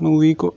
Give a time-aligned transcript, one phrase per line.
[0.00, 0.54] me ubico.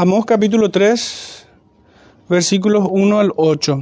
[0.00, 1.48] Amós capítulo 3,
[2.28, 3.80] versículos 1 al 8.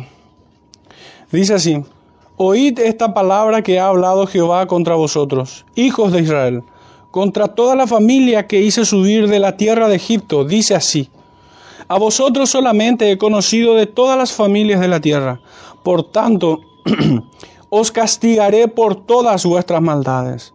[1.31, 1.85] Dice así,
[2.39, 6.63] Oíd esta palabra que ha hablado Jehová contra vosotros, hijos de Israel,
[7.11, 11.11] contra toda la familia que hice subir de la tierra de Egipto, dice así,
[11.87, 15.43] A vosotros solamente he conocido de todas las familias de la tierra,
[15.83, 16.61] por tanto,
[17.69, 20.55] os castigaré por todas vuestras maldades.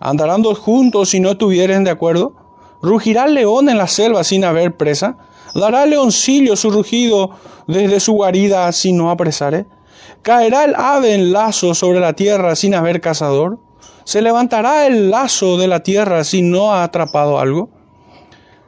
[0.00, 2.45] ¿Andarán dos juntos si no estuvieren de acuerdo?
[2.86, 5.18] ¿Rugirá el león en la selva sin haber presa?
[5.56, 7.30] ¿Dará el leoncillo su rugido
[7.66, 9.66] desde su guarida si no apresare?
[10.22, 13.58] ¿Caerá el ave en lazo sobre la tierra sin haber cazador?
[14.04, 17.70] ¿Se levantará el lazo de la tierra si no ha atrapado algo?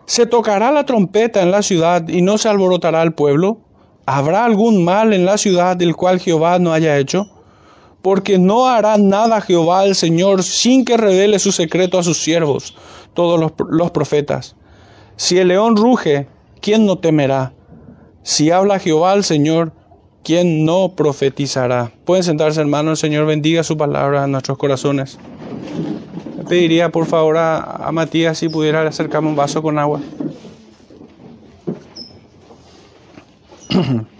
[0.04, 3.60] ¿Se tocará la trompeta en la ciudad y no se alborotará el pueblo?
[4.04, 7.30] ¿Habrá algún mal en la ciudad del cual Jehová no haya hecho?
[8.02, 12.74] Porque no hará nada Jehová el Señor sin que revele su secreto a sus siervos
[13.14, 14.56] todos los, profetas.
[15.16, 16.28] Si el león ruge,
[16.60, 17.52] ¿quién no temerá?
[18.22, 19.72] Si habla Jehová al Señor,
[20.22, 21.92] ¿quién no profetizará?
[22.04, 25.18] Pueden sentarse, hermanos, el Señor bendiga su palabra en nuestros corazones.
[26.36, 30.00] Le pediría por favor a, a Matías si pudiera acercarme un vaso con agua.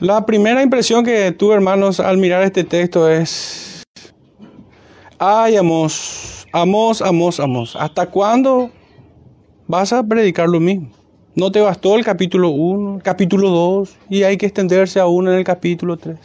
[0.00, 3.82] La primera impresión que tuve, hermanos, al mirar este texto es,
[5.18, 8.70] ay, amos, amos, amos, amos, ¿hasta cuándo
[9.66, 10.90] vas a predicar lo mismo?
[11.34, 15.42] ¿No te bastó el capítulo 1, capítulo 2 y hay que extenderse aún en el
[15.42, 16.16] capítulo 3?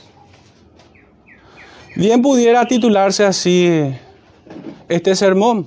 [1.95, 3.91] Bien pudiera titularse así
[4.87, 5.65] este sermón,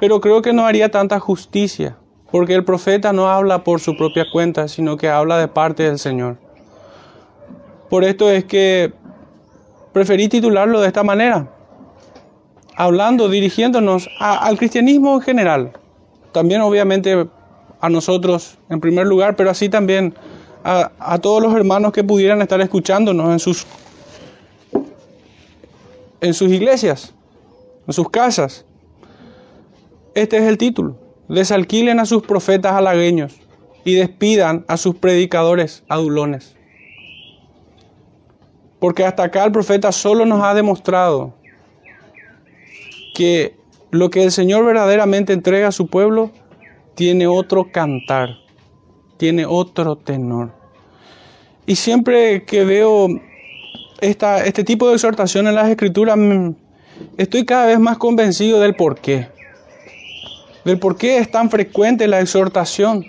[0.00, 1.96] pero creo que no haría tanta justicia,
[2.32, 6.00] porque el profeta no habla por su propia cuenta, sino que habla de parte del
[6.00, 6.49] Señor.
[7.90, 8.92] Por esto es que
[9.92, 11.48] preferí titularlo de esta manera,
[12.76, 15.72] hablando, dirigiéndonos al cristianismo en general,
[16.30, 17.26] también obviamente
[17.80, 20.14] a nosotros en primer lugar, pero así también
[20.62, 23.66] a, a todos los hermanos que pudieran estar escuchándonos en sus,
[26.20, 27.12] en sus iglesias,
[27.88, 28.64] en sus casas.
[30.14, 30.96] Este es el título.
[31.28, 33.34] Desalquilen a sus profetas halagueños
[33.84, 36.59] y despidan a sus predicadores adulones.
[38.80, 41.34] Porque hasta acá el profeta solo nos ha demostrado
[43.14, 43.54] que
[43.90, 46.30] lo que el Señor verdaderamente entrega a su pueblo
[46.94, 48.30] tiene otro cantar,
[49.18, 50.52] tiene otro tenor.
[51.66, 53.08] Y siempre que veo
[54.00, 56.50] este tipo de exhortación en las escrituras, mm,
[57.18, 59.28] estoy cada vez más convencido del por qué.
[60.64, 63.04] Del por qué es tan frecuente la exhortación.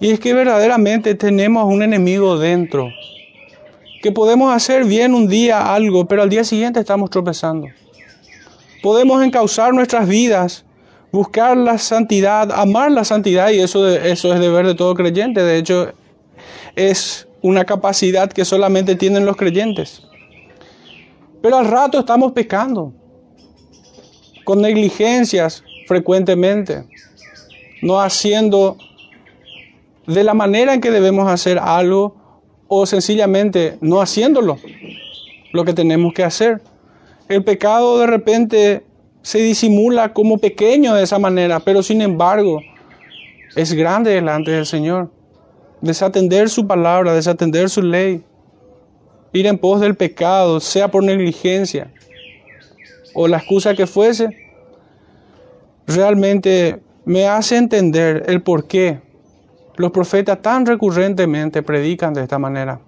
[0.00, 2.90] Y es que verdaderamente tenemos un enemigo dentro
[4.02, 7.68] que podemos hacer bien un día algo, pero al día siguiente estamos tropezando.
[8.82, 10.64] Podemos encauzar nuestras vidas,
[11.12, 15.40] buscar la santidad, amar la santidad, y eso, eso es deber de todo creyente.
[15.42, 15.92] De hecho,
[16.74, 20.02] es una capacidad que solamente tienen los creyentes.
[21.40, 22.92] Pero al rato estamos pecando,
[24.44, 26.84] con negligencias frecuentemente,
[27.82, 28.76] no haciendo
[30.08, 32.21] de la manera en que debemos hacer algo
[32.74, 34.56] o sencillamente no haciéndolo,
[35.52, 36.62] lo que tenemos que hacer.
[37.28, 38.82] El pecado de repente
[39.20, 42.62] se disimula como pequeño de esa manera, pero sin embargo
[43.56, 45.10] es grande delante del Señor.
[45.82, 48.24] Desatender su palabra, desatender su ley,
[49.34, 51.92] ir en pos del pecado, sea por negligencia
[53.12, 54.30] o la excusa que fuese,
[55.86, 59.11] realmente me hace entender el por qué
[59.76, 62.80] los profetas tan recurrentemente predican de esta manera?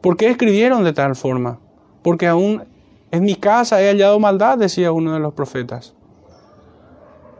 [0.00, 1.58] ¿Por qué escribieron de tal forma?
[2.02, 2.64] Porque aún
[3.10, 5.94] en mi casa he hallado maldad, decía uno de los profetas.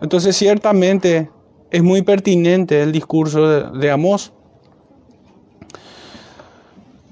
[0.01, 1.31] Entonces ciertamente
[1.71, 4.33] es muy pertinente el discurso de, de Amós.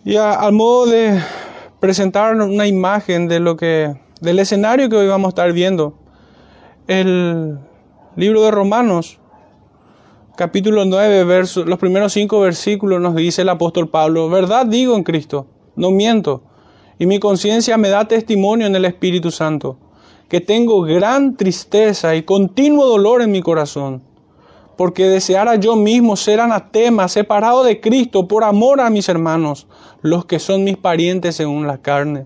[0.05, 1.20] Y al modo de
[1.78, 5.94] presentar una imagen de lo que, del escenario que hoy vamos a estar viendo,
[6.88, 7.58] el
[8.16, 9.19] libro de Romanos
[10.40, 15.02] capítulo 9, verso, los primeros cinco versículos nos dice el apóstol Pablo, verdad digo en
[15.02, 15.46] Cristo,
[15.76, 16.44] no miento,
[16.98, 19.76] y mi conciencia me da testimonio en el Espíritu Santo,
[20.31, 24.02] que tengo gran tristeza y continuo dolor en mi corazón,
[24.78, 29.66] porque deseara yo mismo ser anatema, separado de Cristo por amor a mis hermanos,
[30.00, 32.25] los que son mis parientes según la carne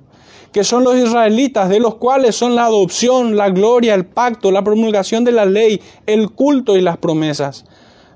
[0.54, 4.62] que son los israelitas, de los cuales son la adopción, la gloria, el pacto, la
[4.62, 7.64] promulgación de la ley, el culto y las promesas,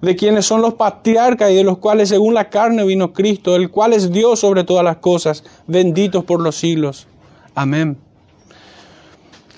[0.00, 3.70] de quienes son los patriarcas y de los cuales según la carne vino Cristo, el
[3.70, 7.06] cual es Dios sobre todas las cosas, benditos por los siglos.
[7.54, 7.98] Amén.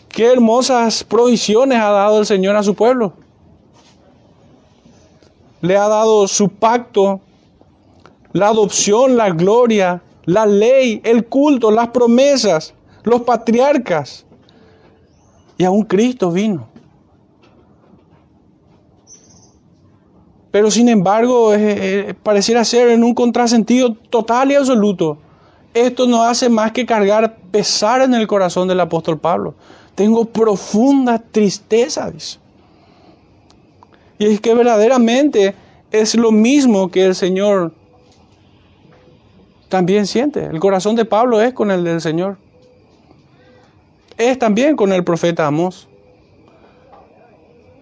[0.09, 3.13] Qué hermosas provisiones ha dado el Señor a su pueblo.
[5.61, 7.21] Le ha dado su pacto,
[8.33, 14.25] la adopción, la gloria, la ley, el culto, las promesas, los patriarcas.
[15.59, 16.70] Y aún Cristo vino.
[20.51, 21.53] Pero sin embargo,
[22.23, 25.19] pareciera ser en un contrasentido total y absoluto.
[25.75, 29.55] Esto no hace más que cargar pesar en el corazón del apóstol Pablo.
[29.95, 32.11] Tengo profunda tristeza.
[34.19, 35.55] Y es que verdaderamente
[35.93, 37.73] es lo mismo que el Señor
[39.69, 40.45] también siente.
[40.45, 42.39] El corazón de Pablo es con el del Señor.
[44.19, 45.87] Es también con el profeta Amós.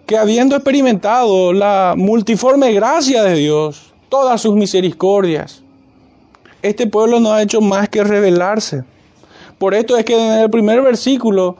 [0.09, 5.61] Que habiendo experimentado la multiforme gracia de Dios, todas sus misericordias,
[6.63, 8.83] este pueblo no ha hecho más que rebelarse.
[9.59, 11.57] Por esto es que en el primer versículo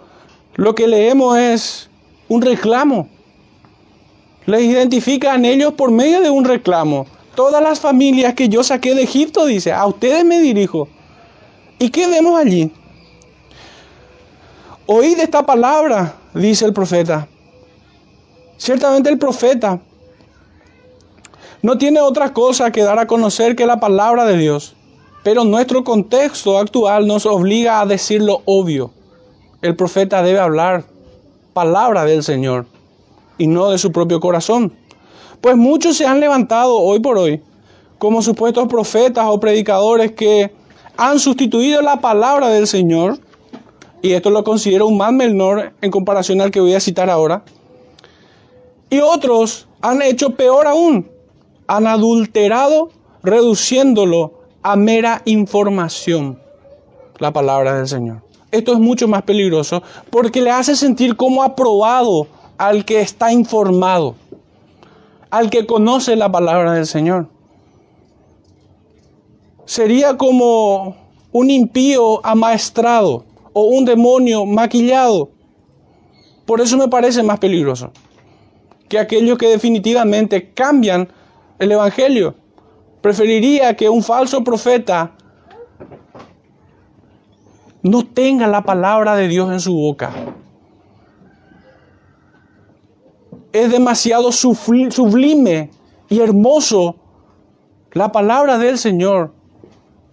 [0.56, 1.92] lo que leemos es
[2.28, 3.08] un reclamo.
[4.48, 7.06] Les identifican ellos por medio de un reclamo
[7.36, 10.90] todas las familias que yo saqué de Egipto, dice, a ustedes me dirijo.
[11.78, 12.72] ¿Y qué vemos allí?
[14.88, 17.28] Oíd esta palabra, dice el profeta.
[18.60, 19.80] Ciertamente el profeta
[21.62, 24.76] no tiene otra cosa que dar a conocer que la palabra de Dios,
[25.24, 28.92] pero nuestro contexto actual nos obliga a decir lo obvio.
[29.62, 30.84] El profeta debe hablar
[31.54, 32.66] palabra del Señor
[33.38, 34.74] y no de su propio corazón.
[35.40, 37.42] Pues muchos se han levantado hoy por hoy
[37.98, 40.52] como supuestos profetas o predicadores que
[40.98, 43.20] han sustituido la palabra del Señor,
[44.02, 47.44] y esto lo considero un mal menor en comparación al que voy a citar ahora,
[48.90, 51.10] y otros han hecho peor aún,
[51.68, 52.90] han adulterado
[53.24, 56.40] reduciéndolo a mera información,
[57.20, 58.24] la palabra del Señor.
[58.52, 62.28] Esto es mucho más peligroso porque le hace sentir como aprobado
[62.58, 64.16] al que está informado
[65.30, 67.28] al que conoce la palabra del Señor.
[69.66, 70.96] Sería como
[71.32, 75.30] un impío amaestrado o un demonio maquillado.
[76.46, 77.92] Por eso me parece más peligroso
[78.90, 81.08] que aquellos que definitivamente cambian
[81.60, 82.36] el Evangelio.
[83.02, 85.12] Preferiría que un falso profeta
[87.82, 90.12] no tenga la palabra de Dios en su boca
[93.52, 95.72] es demasiado sublime
[96.10, 96.96] y hermoso
[97.94, 99.34] la palabra del Señor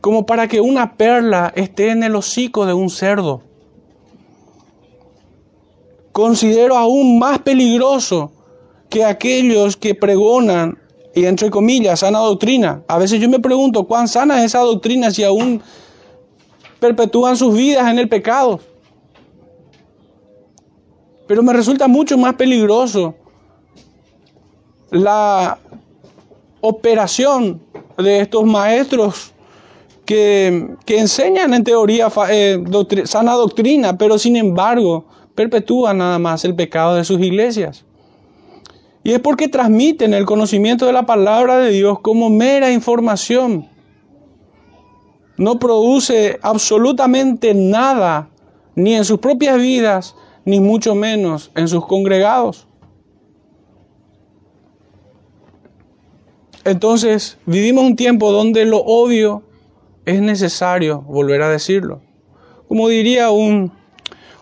[0.00, 3.42] como para que una perla esté en el hocico de un cerdo.
[6.12, 8.32] Considero aún más peligroso
[8.88, 10.78] que aquellos que pregonan,
[11.14, 12.82] y entre comillas, sana doctrina.
[12.88, 15.62] A veces yo me pregunto cuán sana es esa doctrina si aún
[16.78, 18.60] perpetúan sus vidas en el pecado.
[21.26, 23.14] Pero me resulta mucho más peligroso
[24.90, 25.58] la
[26.60, 27.62] operación
[27.96, 29.32] de estos maestros
[30.04, 32.62] que, enseñan en teoría eh,
[33.04, 37.85] sana doctrina, pero sin embargo perpetúan nada más el pecado de sus iglesias.
[39.06, 43.68] Y es porque transmiten el conocimiento de la palabra de Dios como mera información.
[45.36, 48.30] No produce absolutamente nada,
[48.74, 52.66] ni en sus propias vidas, ni mucho menos en sus congregados.
[56.64, 59.44] Entonces, vivimos un tiempo donde lo obvio
[60.04, 62.00] es necesario volver a decirlo.
[62.66, 63.70] Como diría un,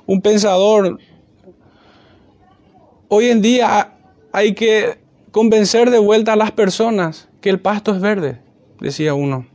[0.06, 0.98] un pensador,
[3.08, 3.90] hoy en día
[4.34, 4.98] hay que
[5.30, 8.40] convencer de vuelta a las personas que el pasto es verde,
[8.80, 9.46] decía uno.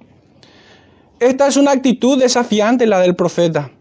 [1.19, 3.71] Esta es una actitud desafiante la del profeta,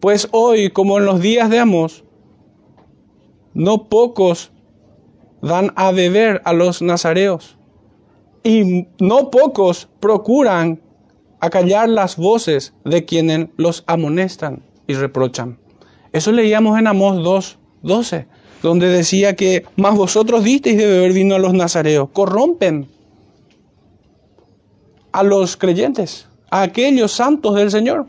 [0.00, 2.02] pues hoy, como en los días de Amos,
[3.54, 4.50] no pocos
[5.40, 7.56] dan a beber a los nazareos
[8.42, 10.82] y no pocos procuran
[11.38, 15.60] acallar las voces de quienes los amonestan y reprochan.
[16.12, 18.26] Eso leíamos en Amós 2, 12.
[18.64, 22.08] Donde decía que más vosotros disteis de beber vino a los nazareos.
[22.14, 22.88] Corrompen
[25.12, 28.06] a los creyentes, a aquellos santos del Señor.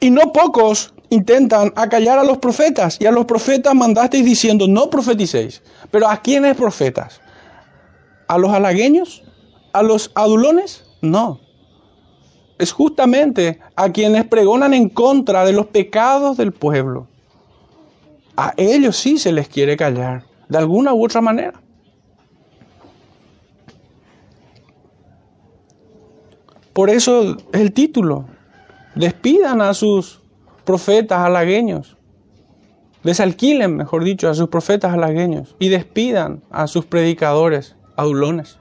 [0.00, 4.90] Y no pocos intentan acallar a los profetas, y a los profetas mandasteis diciendo, no
[4.90, 5.62] profeticéis.
[5.90, 7.22] Pero ¿a quiénes profetas?
[8.26, 9.22] ¿A los halagueños?
[9.72, 10.84] ¿A los adulones?
[11.00, 11.40] No.
[12.58, 17.08] Es justamente a quienes pregonan en contra de los pecados del pueblo.
[18.40, 21.60] A ellos sí se les quiere callar, de alguna u otra manera.
[26.72, 28.26] Por eso el título,
[28.94, 30.22] despidan a sus
[30.64, 31.96] profetas halagueños,
[33.02, 38.60] desalquilen, mejor dicho, a sus profetas halagueños y despidan a sus predicadores adulones.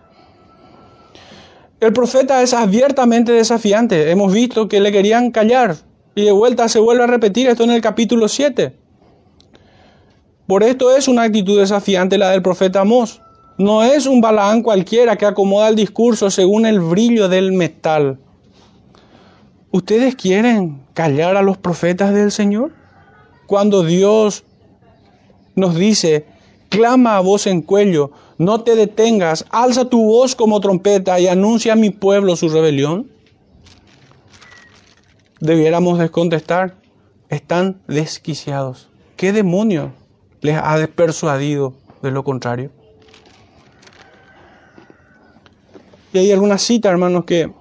[1.80, 4.10] El profeta es abiertamente desafiante.
[4.10, 5.76] Hemos visto que le querían callar
[6.16, 8.87] y de vuelta se vuelve a repetir esto en el capítulo 7.
[10.48, 13.22] Por esto es una actitud desafiante la del profeta Amós.
[13.58, 18.18] No es un Balaán cualquiera que acomoda el discurso según el brillo del metal.
[19.72, 22.72] ¿Ustedes quieren callar a los profetas del Señor?
[23.46, 24.46] Cuando Dios
[25.56, 26.26] nos dice,
[26.70, 31.74] clama a voz en cuello, no te detengas, alza tu voz como trompeta y anuncia
[31.74, 33.12] a mi pueblo su rebelión.
[35.42, 36.76] Debiéramos descontestar,
[37.28, 38.88] están desquiciados.
[39.18, 39.92] ¿Qué demonio
[40.42, 42.72] les ha persuadido de lo contrario.
[46.14, 47.52] Y hay alguna cita, hermanos, que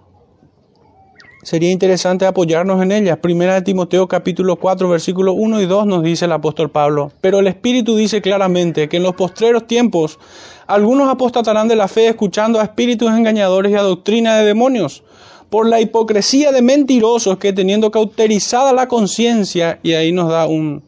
[1.43, 3.19] sería interesante apoyarnos en ellas.
[3.19, 7.13] Primera de Timoteo capítulo 4, versículos 1 y 2 nos dice el apóstol Pablo.
[7.21, 10.19] Pero el Espíritu dice claramente que en los postreros tiempos
[10.67, 15.03] algunos apostatarán de la fe escuchando a espíritus engañadores y a doctrina de demonios
[15.51, 20.83] por la hipocresía de mentirosos que teniendo cauterizada la conciencia, y ahí nos da un,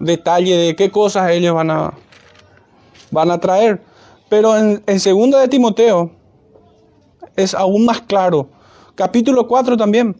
[0.00, 1.94] detalle de qué cosas ellos van a,
[3.10, 3.82] van a traer.
[4.28, 6.12] Pero en, en segunda de Timoteo
[7.36, 8.48] es aún más claro.
[8.94, 10.16] Capítulo 4 también.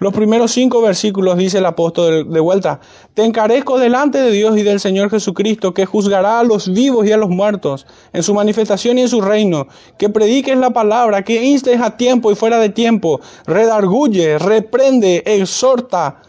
[0.00, 2.80] Los primeros cinco versículos dice el apóstol de, vuelta,
[3.12, 7.12] te encarezco delante de Dios y del Señor Jesucristo, que juzgará a los vivos y
[7.12, 9.68] a los muertos en su manifestación y en su reino,
[9.98, 16.22] que prediques la palabra, que instes a tiempo y fuera de tiempo, redarguye, reprende, exhorta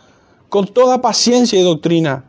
[0.50, 2.26] con toda paciencia y doctrina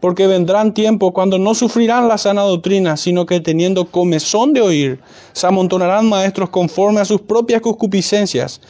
[0.00, 5.00] porque vendrán tiempos cuando no sufrirán la sana doctrina, sino que teniendo comezón de oír,
[5.32, 8.60] se amontonarán maestros conforme a sus propias concupiscencias,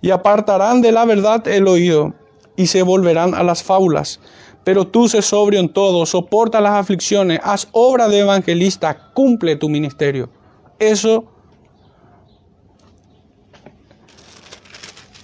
[0.00, 2.14] y apartarán de la verdad el oído,
[2.56, 4.20] y se volverán a las fábulas.
[4.64, 9.68] Pero tú sé sobrio en todo, soporta las aflicciones, haz obra de evangelista, cumple tu
[9.68, 10.30] ministerio.
[10.78, 11.24] Eso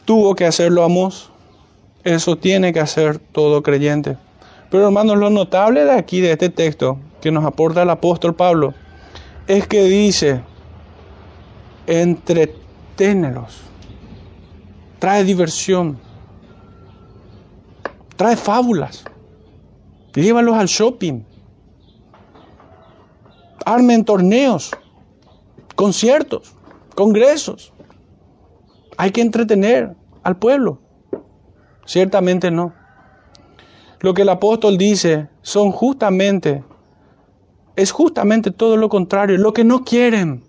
[0.04, 1.30] tuvo que hacerlo Amos,
[2.04, 4.16] eso tiene que hacer todo creyente.
[4.74, 8.74] Pero hermanos, lo notable de aquí, de este texto que nos aporta el apóstol Pablo,
[9.46, 10.42] es que dice,
[11.86, 13.60] entreténelos,
[14.98, 15.96] trae diversión,
[18.16, 19.04] trae fábulas,
[20.12, 21.22] llévalos al shopping,
[23.64, 24.72] armen torneos,
[25.76, 26.52] conciertos,
[26.96, 27.72] congresos.
[28.96, 30.80] Hay que entretener al pueblo.
[31.86, 32.83] Ciertamente no.
[34.04, 36.62] Lo que el apóstol dice son justamente,
[37.75, 40.44] es justamente todo lo contrario, lo que no quieren.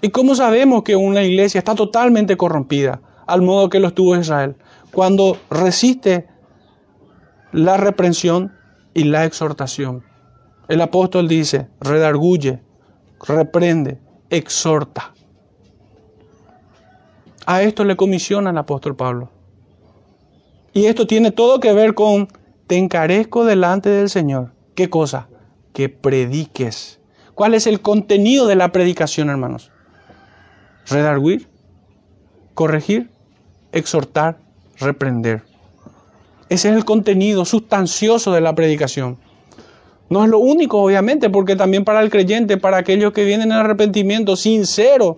[0.00, 4.56] ¿Y cómo sabemos que una iglesia está totalmente corrompida, al modo que lo estuvo Israel?
[4.92, 6.26] Cuando resiste
[7.52, 8.54] la reprensión
[8.94, 10.02] y la exhortación.
[10.68, 12.62] El apóstol dice, redarguye,
[13.28, 13.98] reprende,
[14.30, 15.12] exhorta.
[17.44, 19.35] A esto le comisiona el apóstol Pablo.
[20.76, 22.28] Y esto tiene todo que ver con,
[22.66, 24.52] te encarezco delante del Señor.
[24.74, 25.26] ¿Qué cosa?
[25.72, 27.00] Que prediques.
[27.34, 29.72] ¿Cuál es el contenido de la predicación, hermanos?
[30.86, 31.48] Redarguir,
[32.52, 33.08] corregir,
[33.72, 34.36] exhortar,
[34.78, 35.44] reprender.
[36.50, 39.16] Ese es el contenido sustancioso de la predicación.
[40.10, 43.56] No es lo único, obviamente, porque también para el creyente, para aquellos que vienen en
[43.56, 45.16] arrepentimiento sincero,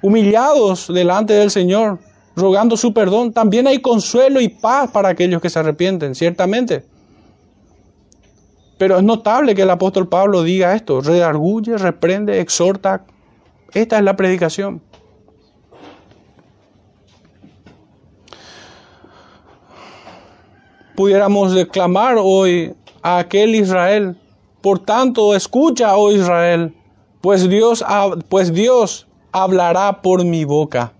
[0.00, 1.98] humillados delante del Señor,
[2.36, 3.32] rogando su perdón.
[3.32, 6.84] También hay consuelo y paz para aquellos que se arrepienten, ciertamente.
[8.78, 13.04] Pero es notable que el apóstol Pablo diga esto, redarguye, reprende, exhorta.
[13.74, 14.80] Esta es la predicación.
[20.96, 24.16] Pudiéramos declamar hoy a aquel Israel,
[24.60, 26.74] por tanto, escucha, oh Israel,
[27.20, 27.84] pues Dios,
[28.28, 30.92] pues Dios hablará por mi boca.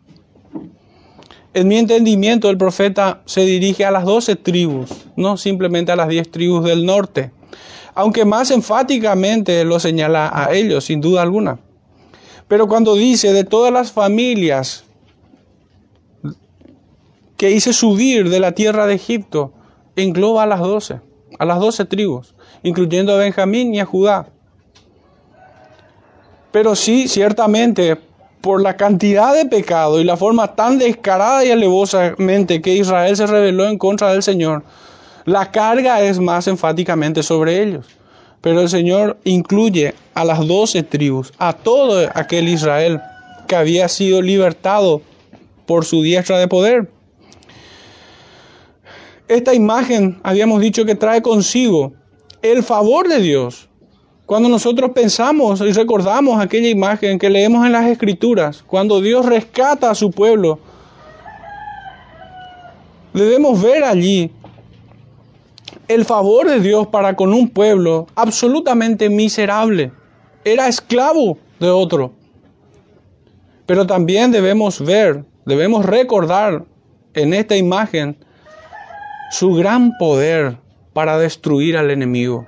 [1.52, 6.08] En mi entendimiento, el profeta se dirige a las doce tribus, no simplemente a las
[6.08, 7.32] diez tribus del norte.
[7.94, 11.58] aunque más enfáticamente lo señala a ellos, sin duda alguna.
[12.48, 14.84] Pero cuando dice de todas las familias
[17.36, 19.52] que hice subir de la tierra de Egipto,
[19.96, 21.00] engloba a las doce,
[21.38, 24.28] a las doce tribus, incluyendo a Benjamín y a Judá.
[26.52, 27.98] Pero sí, ciertamente,
[28.40, 33.26] por la cantidad de pecado y la forma tan descarada y alevosamente que Israel se
[33.26, 34.62] rebeló en contra del Señor,
[35.24, 37.86] la carga es más enfáticamente sobre ellos.
[38.40, 43.00] Pero el Señor incluye a las doce tribus, a todo aquel Israel
[43.46, 45.02] que había sido libertado
[45.66, 46.90] por su diestra de poder.
[49.28, 51.92] Esta imagen habíamos dicho que trae consigo
[52.42, 53.69] el favor de Dios.
[54.30, 59.90] Cuando nosotros pensamos y recordamos aquella imagen que leemos en las escrituras, cuando Dios rescata
[59.90, 60.60] a su pueblo,
[63.12, 64.30] debemos ver allí
[65.88, 69.90] el favor de Dios para con un pueblo absolutamente miserable.
[70.44, 72.12] Era esclavo de otro.
[73.66, 76.66] Pero también debemos ver, debemos recordar
[77.14, 78.16] en esta imagen
[79.32, 80.56] su gran poder
[80.92, 82.46] para destruir al enemigo,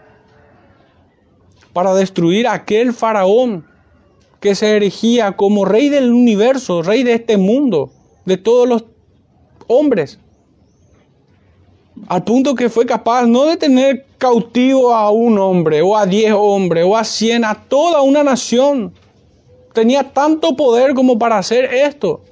[1.73, 3.67] para destruir a aquel faraón
[4.41, 7.91] que se erigía como rey del universo, rey de este mundo,
[8.25, 8.85] de todos los
[9.69, 10.19] hombres
[12.09, 16.33] al punto que fue capaz no de tener cautivo a un hombre, o a diez
[16.37, 18.93] hombres, o a cien, a toda una nación.
[19.73, 22.23] Tenía tanto poder como para hacer esto.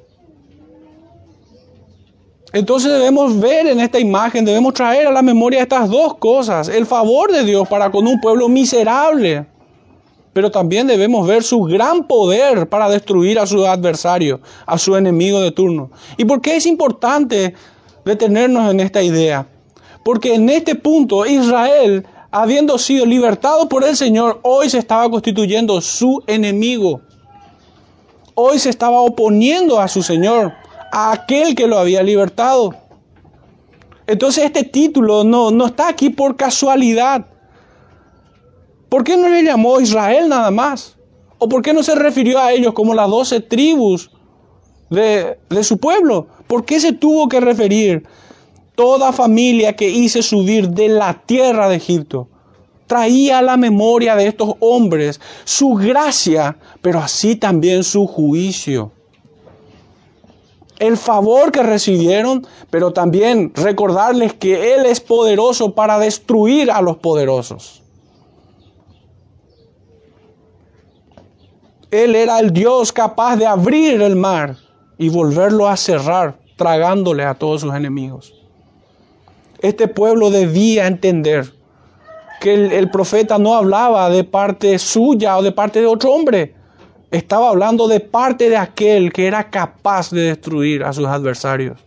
[2.53, 6.85] Entonces debemos ver en esta imagen, debemos traer a la memoria estas dos cosas, el
[6.85, 9.47] favor de Dios para con un pueblo miserable,
[10.33, 15.41] pero también debemos ver su gran poder para destruir a su adversario, a su enemigo
[15.41, 15.91] de turno.
[16.17, 17.55] ¿Y por qué es importante
[18.05, 19.47] detenernos en esta idea?
[20.05, 25.81] Porque en este punto Israel, habiendo sido libertado por el Señor, hoy se estaba constituyendo
[25.81, 27.01] su enemigo.
[28.35, 30.55] Hoy se estaba oponiendo a su Señor,
[30.93, 32.75] a aquel que lo había libertado.
[34.07, 37.27] Entonces este título no, no está aquí por casualidad.
[38.89, 40.97] ¿Por qué no le llamó Israel nada más?
[41.39, 44.11] ¿O por qué no se refirió a ellos como las doce tribus
[44.91, 46.27] de, de su pueblo?
[46.47, 48.05] ¿Por qué se tuvo que referir
[48.81, 52.29] toda familia que hice subir de la tierra de Egipto.
[52.87, 58.93] Traía a la memoria de estos hombres su gracia, pero así también su juicio.
[60.81, 66.97] El favor que recibieron, pero también recordarles que Él es poderoso para destruir a los
[66.97, 67.83] poderosos.
[71.91, 74.57] Él era el Dios capaz de abrir el mar
[74.97, 78.35] y volverlo a cerrar, tragándole a todos sus enemigos.
[79.61, 81.53] Este pueblo debía entender
[82.41, 86.55] que el, profeta no hablaba de parte suya o de parte de otro hombre.
[87.11, 91.79] Estaba hablando de parte de aquel que era capaz de destruir a sus adversarios.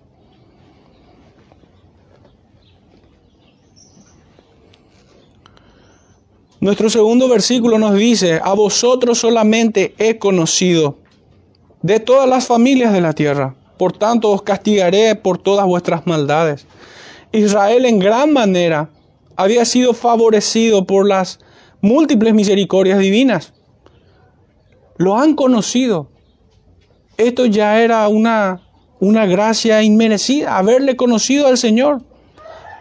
[6.59, 10.97] Nuestro segundo versículo nos dice, a vosotros solamente he conocido
[11.81, 13.55] de todas las familias de la tierra.
[13.77, 16.65] Por tanto os castigaré por todas vuestras maldades.
[17.33, 18.89] Israel en gran manera
[19.35, 21.39] había sido favorecido por las
[21.81, 23.51] múltiples misericordias divinas.
[24.97, 26.09] Lo han conocido.
[27.17, 28.61] Esto ya era una,
[28.99, 32.01] una gracia inmerecida, haberle conocido al Señor,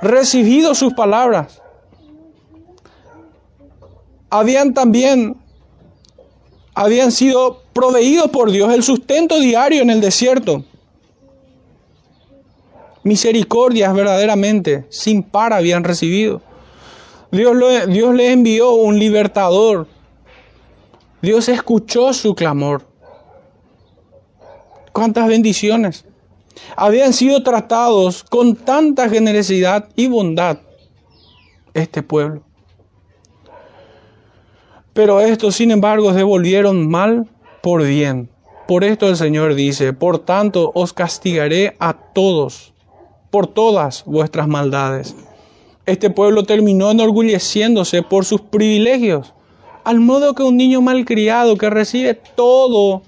[0.01, 1.61] recibido sus palabras.
[4.31, 5.37] Habían también,
[6.75, 10.65] habían sido proveídos por Dios el sustento diario en el desierto
[13.03, 16.41] misericordias verdaderamente, sin par habían recibido.
[17.31, 19.87] Dios, le Dios le envió un libertador.
[21.23, 22.85] Dios escuchó su clamor.
[24.93, 26.05] ¿Cuántas bendiciones?
[26.77, 30.59] Habían sido tratados con tanta generosidad y bondad
[31.73, 32.43] este pueblo.
[34.93, 37.27] Pero estos, sin embargo, devolvieron mal
[37.63, 38.29] por bien.
[38.69, 42.73] Por esto el Señor dice, por tanto os castigaré a todos
[43.31, 45.17] por todas vuestras maldades.
[45.87, 49.33] Este pueblo terminó enorgulleciéndose por sus privilegios,
[49.85, 53.03] al modo que un niño malcriado que recibe todo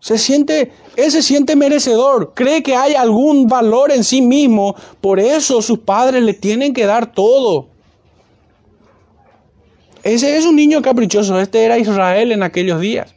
[0.00, 5.20] se siente, él se siente merecedor, cree que hay algún valor en sí mismo, por
[5.20, 7.68] eso sus padres le tienen que dar todo.
[10.02, 13.14] Ese es un niño caprichoso, este era Israel en aquellos días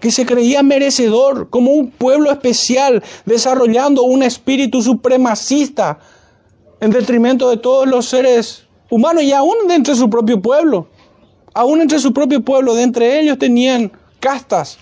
[0.00, 5.98] que se creía merecedor como un pueblo especial, desarrollando un espíritu supremacista
[6.80, 10.88] en detrimento de todos los seres humanos y aún de su propio pueblo.
[11.54, 14.78] Aún entre su propio pueblo, de entre ellos tenían castas.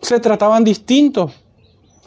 [0.00, 1.32] Se trataban distintos.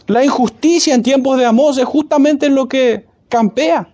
[0.08, 3.92] La injusticia en tiempos de Amós es justamente lo que campea.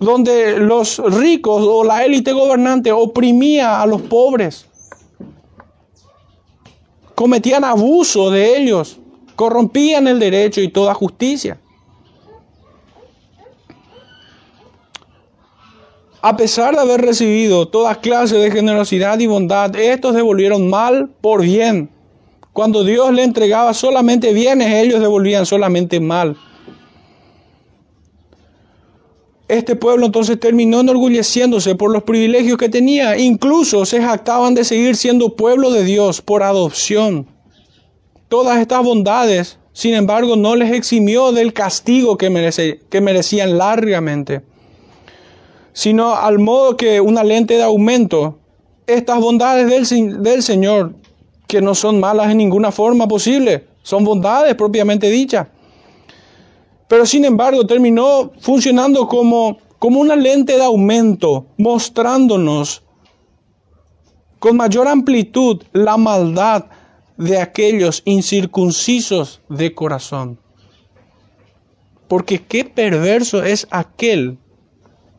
[0.00, 4.66] Donde los ricos o la élite gobernante oprimía a los pobres.
[7.14, 8.98] Cometían abuso de ellos.
[9.34, 11.60] Corrompían el derecho y toda justicia.
[16.20, 21.42] A pesar de haber recibido toda clase de generosidad y bondad, estos devolvieron mal por
[21.42, 21.90] bien.
[22.52, 26.36] Cuando Dios le entregaba solamente bienes, ellos devolvían solamente mal.
[29.46, 33.16] Este pueblo entonces terminó enorgulleciéndose por los privilegios que tenía.
[33.16, 37.28] Incluso se jactaban de seguir siendo pueblo de Dios por adopción.
[38.28, 44.42] Todas estas bondades, sin embargo, no les eximió del castigo que, que merecían largamente
[45.78, 48.40] sino al modo que una lente de aumento.
[48.88, 50.96] Estas bondades del, del Señor,
[51.46, 55.46] que no son malas en ninguna forma posible, son bondades propiamente dichas.
[56.88, 62.82] Pero sin embargo terminó funcionando como, como una lente de aumento, mostrándonos
[64.40, 66.64] con mayor amplitud la maldad
[67.18, 70.40] de aquellos incircuncisos de corazón.
[72.08, 74.38] Porque qué perverso es aquel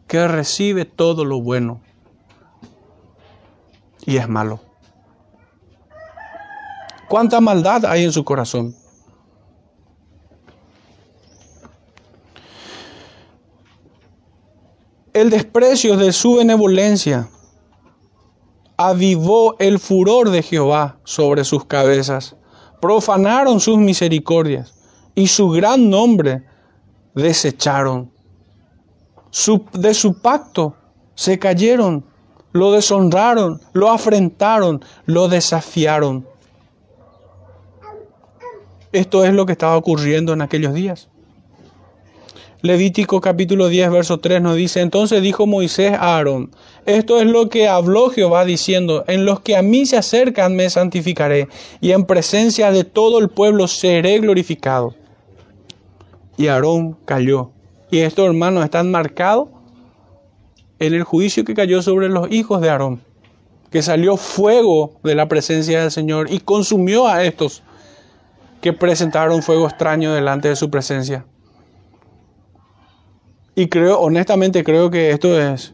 [0.10, 1.82] que recibe todo lo bueno
[4.06, 4.60] y es malo.
[7.08, 8.76] ¿Cuánta maldad hay en su corazón?
[15.14, 17.30] El desprecio de su benevolencia
[18.78, 22.36] avivó el furor de Jehová sobre sus cabezas.
[22.82, 24.74] Profanaron sus misericordias
[25.14, 26.46] y su gran nombre
[27.14, 28.12] desecharon
[29.74, 30.76] de su pacto
[31.16, 32.04] se cayeron,
[32.52, 36.28] lo deshonraron, lo afrentaron, lo desafiaron.
[38.92, 41.10] Esto es lo que estaba ocurriendo en aquellos días.
[42.62, 46.52] Levítico capítulo 10, verso 3 nos dice, entonces dijo Moisés a Aarón,
[46.86, 50.70] esto es lo que habló Jehová diciendo, en los que a mí se acercan me
[50.70, 51.48] santificaré,
[51.80, 54.94] y en presencia de todo el pueblo seré glorificado.
[56.36, 57.52] Y Aarón cayó
[57.92, 59.50] y estos hermanos están marcados
[60.80, 63.02] en el juicio que cayó sobre los hijos de Aarón,
[63.70, 67.64] que salió fuego de la presencia del Señor y consumió a estos
[68.62, 71.26] que presentaron fuego extraño delante de su presencia.
[73.56, 75.74] Y creo, honestamente creo que esto es,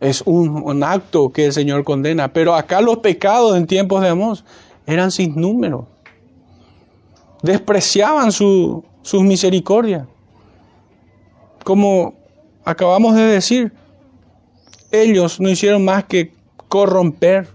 [0.00, 2.32] es un, acto que el Señor condena.
[2.32, 4.44] Pero acá los pecados en tiempos de Amós
[4.86, 5.88] eran sin número.
[7.42, 10.06] Despreciaban su, sus misericordias
[11.64, 12.14] como
[12.64, 13.72] acabamos de decir,
[14.92, 16.32] ellos no hicieron más que
[16.68, 17.48] corromper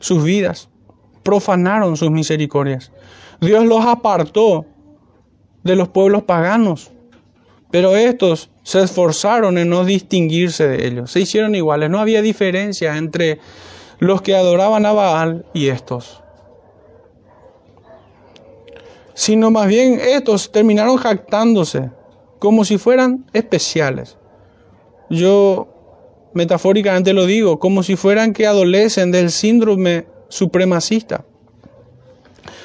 [0.00, 0.68] sus vidas,
[1.22, 2.90] profanaron sus misericordias.
[3.40, 4.66] Dios los apartó
[5.62, 6.90] de los pueblos paganos,
[7.70, 12.96] pero estos se esforzaron en no distinguirse de ellos, se hicieron iguales, no había diferencia
[12.96, 13.38] entre
[13.98, 16.22] los que adoraban a Baal y estos
[19.18, 21.90] sino más bien estos terminaron jactándose
[22.38, 24.16] como si fueran especiales.
[25.10, 25.66] Yo
[26.34, 31.24] metafóricamente lo digo, como si fueran que adolecen del síndrome supremacista.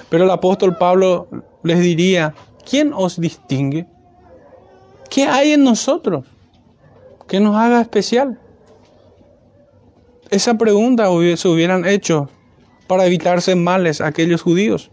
[0.09, 1.27] Pero el apóstol Pablo
[1.63, 2.35] les diría,
[2.69, 3.87] ¿quién os distingue?
[5.09, 6.27] ¿Qué hay en nosotros
[7.27, 8.39] que nos haga especial?
[10.29, 12.29] Esa pregunta se hubieran hecho
[12.85, 14.91] para evitarse males aquellos judíos.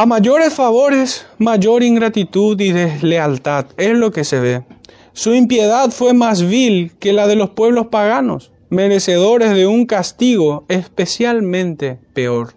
[0.00, 4.64] A mayores favores, mayor ingratitud y deslealtad es lo que se ve.
[5.12, 10.64] Su impiedad fue más vil que la de los pueblos paganos, merecedores de un castigo
[10.68, 12.54] especialmente peor.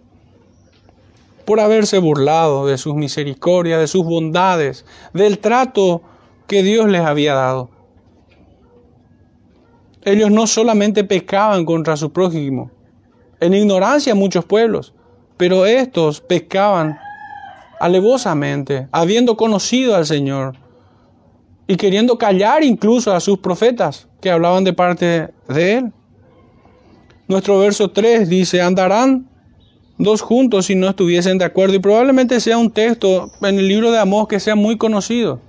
[1.44, 6.00] Por haberse burlado de sus misericordias, de sus bondades, del trato
[6.46, 7.68] que Dios les había dado.
[10.02, 12.70] Ellos no solamente pecaban contra su prójimo,
[13.38, 14.94] en ignorancia muchos pueblos,
[15.36, 17.03] pero estos pecaban
[17.84, 20.56] alevosamente, habiendo conocido al Señor
[21.66, 25.92] y queriendo callar incluso a sus profetas que hablaban de parte de Él.
[27.28, 29.28] Nuestro verso 3 dice, andarán
[29.98, 33.92] dos juntos si no estuviesen de acuerdo y probablemente sea un texto en el libro
[33.92, 35.40] de Amós que sea muy conocido.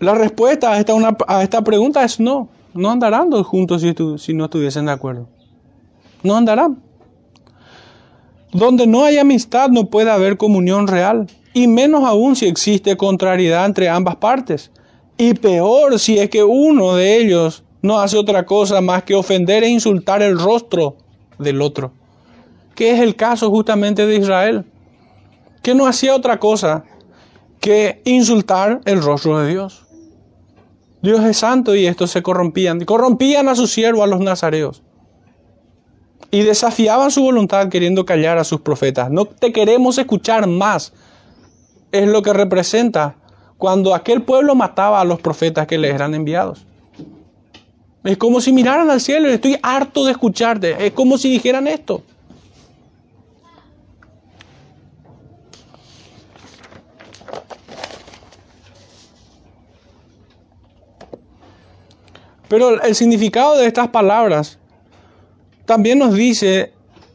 [0.00, 0.94] La respuesta a esta,
[1.28, 5.28] a esta pregunta es no, no andarán dos juntos si, si no estuviesen de acuerdo.
[6.22, 6.85] No andarán.
[8.52, 13.64] Donde no hay amistad no puede haber comunión real, y menos aún si existe contrariedad
[13.64, 14.70] entre ambas partes.
[15.16, 19.64] Y peor si es que uno de ellos no hace otra cosa más que ofender
[19.64, 20.96] e insultar el rostro
[21.38, 21.92] del otro,
[22.74, 24.64] que es el caso justamente de Israel,
[25.62, 26.84] que no hacía otra cosa
[27.60, 29.86] que insultar el rostro de Dios.
[31.02, 32.84] Dios es santo y estos se corrompían.
[32.84, 34.82] Corrompían a su siervo, a los nazareos.
[36.30, 39.10] Y desafiaban su voluntad queriendo callar a sus profetas.
[39.10, 40.92] No te queremos escuchar más.
[41.92, 43.14] Es lo que representa
[43.58, 46.66] cuando aquel pueblo mataba a los profetas que les eran enviados.
[48.04, 50.86] Es como si miraran al cielo y estoy harto de escucharte.
[50.86, 52.02] Es como si dijeran esto.
[62.48, 64.58] Pero el significado de estas palabras
[65.66, 66.72] también nos dice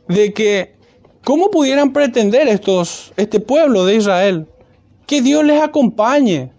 [0.07, 0.75] de que
[1.23, 4.47] cómo pudieran pretender estos, este pueblo de Israel
[5.07, 6.51] que Dios les acompañe.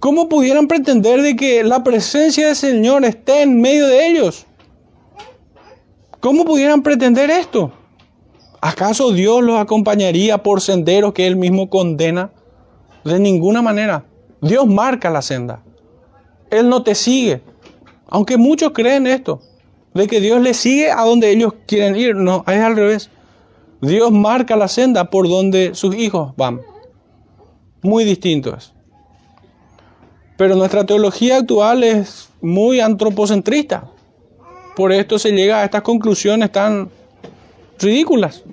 [0.00, 4.46] ¿Cómo pudieran pretender de que la presencia del Señor esté en medio de ellos?
[6.20, 7.72] ¿Cómo pudieran pretender esto?
[8.60, 12.32] ¿Acaso Dios los acompañaría por senderos que Él mismo condena?
[13.04, 14.04] De ninguna manera.
[14.40, 15.62] Dios marca la senda.
[16.50, 17.42] Él no te sigue.
[18.06, 19.40] Aunque muchos creen esto,
[19.98, 22.14] de que Dios les sigue a donde ellos quieren ir.
[22.14, 23.10] No, es al revés.
[23.80, 26.60] Dios marca la senda por donde sus hijos van.
[27.82, 28.72] Muy distinto es.
[30.36, 33.90] Pero nuestra teología actual es muy antropocentrista.
[34.76, 36.90] Por esto se llega a estas conclusiones tan
[37.80, 38.44] ridículas.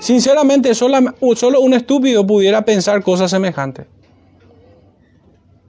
[0.00, 0.98] Sinceramente, solo,
[1.36, 3.86] solo un estúpido pudiera pensar cosas semejantes.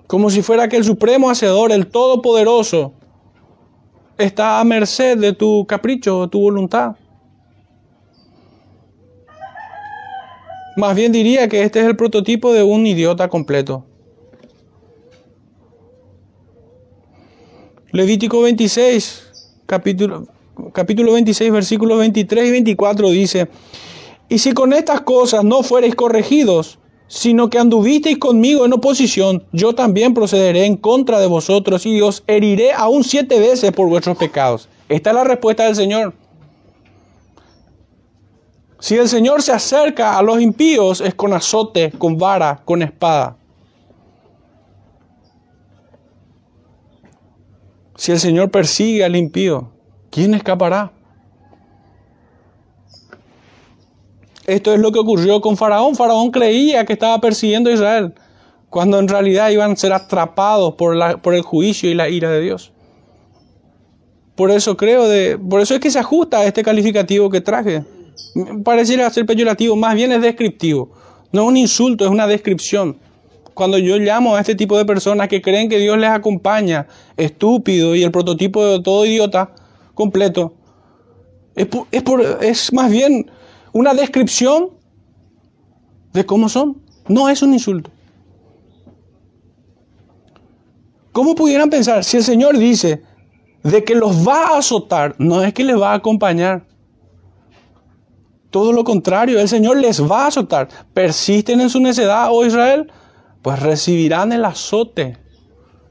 [0.08, 2.94] Como si fuera que el supremo hacedor, el todopoderoso,
[4.18, 6.96] está a merced de tu capricho, de tu voluntad.
[10.78, 13.86] Más bien diría que este es el prototipo de un idiota completo.
[17.92, 19.34] Levítico 26,
[19.66, 20.28] capítulo,
[20.74, 23.48] capítulo 26, versículos 23 y 24 dice,
[24.28, 29.74] y si con estas cosas no fuereis corregidos, sino que anduvisteis conmigo en oposición, yo
[29.74, 34.68] también procederé en contra de vosotros y os heriré aún siete veces por vuestros pecados.
[34.90, 36.14] Esta es la respuesta del Señor.
[38.80, 43.38] Si el Señor se acerca a los impíos es con azote, con vara, con espada.
[47.96, 49.72] Si el Señor persigue al impío,
[50.12, 50.92] ¿quién escapará?
[54.48, 55.96] Esto es lo que ocurrió con Faraón.
[55.96, 58.14] Faraón creía que estaba persiguiendo a Israel,
[58.70, 62.72] cuando en realidad iban a ser atrapados por, el juicio y la ira de Dios.
[64.36, 65.04] Por eso creo,
[65.50, 67.84] por eso es que se ajusta a este calificativo que traje.
[68.64, 70.92] Pareciera ser peyorativo, más bien es descriptivo.
[71.32, 72.98] No es un insulto, es una descripción.
[73.54, 77.96] Cuando yo llamo a este tipo de personas que creen que Dios les acompaña, estúpido
[77.96, 79.54] y el prototipo de todo idiota
[79.94, 80.54] completo,
[81.56, 81.68] es,
[82.04, 83.32] por, es más bien
[83.76, 84.70] una descripción
[86.14, 86.82] de cómo son.
[87.10, 87.92] No es un insulto.
[91.12, 93.04] ¿Cómo pudieran pensar si el Señor dice
[93.64, 95.16] de que los va a azotar?
[95.18, 96.66] No es que les va a acompañar.
[98.50, 100.70] Todo lo contrario, el Señor les va a azotar.
[100.94, 102.90] Persisten en su necedad, oh Israel,
[103.42, 105.18] pues recibirán el azote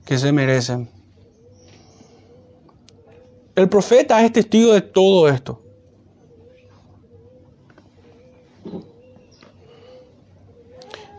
[0.07, 0.89] que se merecen.
[3.55, 5.64] El profeta es testigo de todo esto.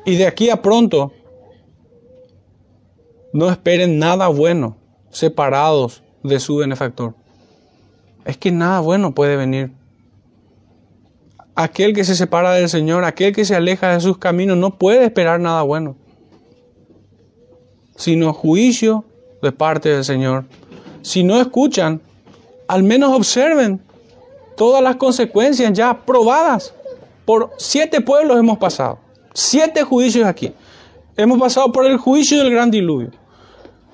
[0.05, 1.11] Y de aquí a pronto,
[3.33, 4.77] no esperen nada bueno
[5.09, 7.15] separados de su benefactor.
[8.23, 9.71] Es que nada bueno puede venir.
[11.55, 15.05] Aquel que se separa del Señor, aquel que se aleja de sus caminos, no puede
[15.05, 15.95] esperar nada bueno,
[17.95, 19.05] sino juicio
[19.41, 20.45] de parte del Señor.
[21.01, 22.01] Si no escuchan,
[22.67, 23.81] al menos observen
[24.57, 26.73] todas las consecuencias ya probadas.
[27.25, 29.04] Por siete pueblos hemos pasado.
[29.37, 30.53] Siete juicios aquí.
[31.17, 33.11] Hemos pasado por el juicio del gran diluvio.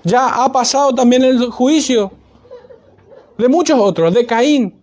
[0.04, 2.12] Ya ha pasado también el juicio
[3.40, 4.80] de muchos otros, de Caín.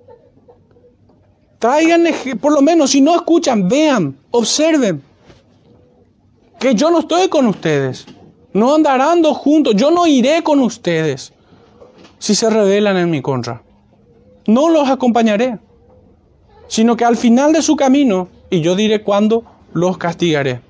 [1.60, 2.06] Traigan,
[2.40, 5.00] por lo menos, si no escuchan, vean, observen,
[6.58, 8.06] que yo no estoy con ustedes.
[8.52, 9.76] No andarán juntos.
[9.76, 11.32] Yo no iré con ustedes
[12.18, 13.62] si se rebelan en mi contra.
[14.48, 15.60] No los acompañaré,
[16.66, 20.60] sino que al final de su camino, y yo diré cuándo, los castigaré.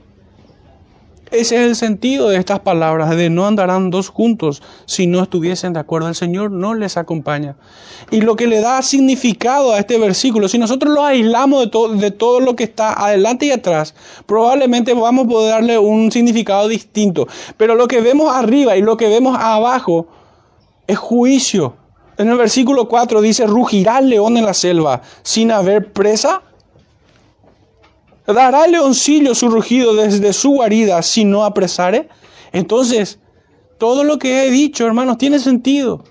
[1.30, 5.74] Ese es el sentido de estas palabras, de no andarán dos juntos si no estuviesen
[5.74, 6.08] de acuerdo.
[6.08, 7.56] El Señor no les acompaña.
[8.10, 12.10] Y lo que le da significado a este versículo, si nosotros lo aislamos de, de
[12.12, 17.28] todo lo que está adelante y atrás, probablemente vamos a poder darle un significado distinto.
[17.58, 20.08] Pero lo que vemos arriba y lo que vemos abajo
[20.86, 21.76] es juicio.
[22.16, 26.42] En el versículo 4 dice, rugirá el león en la selva sin haber presa
[28.34, 32.10] ¿Dará el leoncillo su rugido desde su guarida si no apresare?
[32.52, 33.18] Entonces,
[33.78, 36.04] todo lo que he dicho, hermanos, tiene sentido.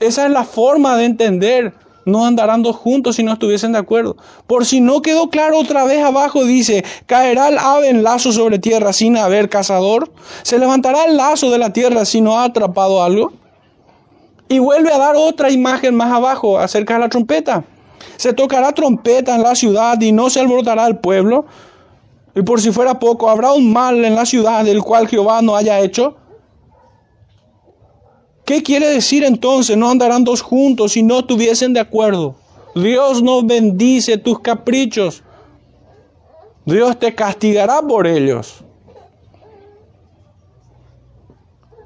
[0.00, 1.72] Esa es la forma de entender.
[2.04, 4.16] No andarán dos juntos si no estuviesen de acuerdo.
[4.48, 8.58] Por si no quedó claro otra vez abajo, dice, caerá el ave en lazo sobre
[8.58, 10.10] tierra sin haber cazador.
[10.42, 13.32] Se levantará el lazo de la tierra si no ha atrapado algo.
[14.48, 17.64] Y vuelve a dar otra imagen más abajo acerca de la trompeta.
[18.16, 21.46] Se tocará trompeta en la ciudad y no se alborotará el pueblo.
[22.34, 25.54] Y por si fuera poco, habrá un mal en la ciudad del cual Jehová no
[25.56, 26.16] haya hecho.
[28.44, 29.76] ¿Qué quiere decir entonces?
[29.76, 32.34] No andarán dos juntos si no estuviesen de acuerdo.
[32.74, 35.22] Dios no bendice tus caprichos.
[36.64, 38.64] Dios te castigará por ellos.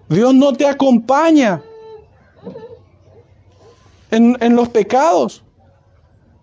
[0.09, 1.63] Dios no te acompaña
[4.11, 5.43] en, en los pecados.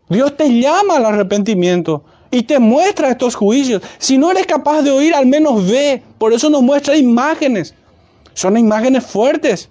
[0.10, 3.82] Dios te llama al arrepentimiento y te muestra estos juicios.
[4.00, 6.04] Si no eres capaz de oír, al menos ve.
[6.18, 7.76] Por eso nos muestra imágenes.
[8.34, 9.70] Son imágenes fuertes.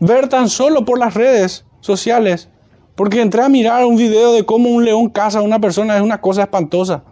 [0.00, 2.48] Ver tan solo por las redes sociales.
[2.96, 6.02] Porque entré a mirar un video de cómo un león caza a una persona es
[6.02, 7.04] una cosa espantosa.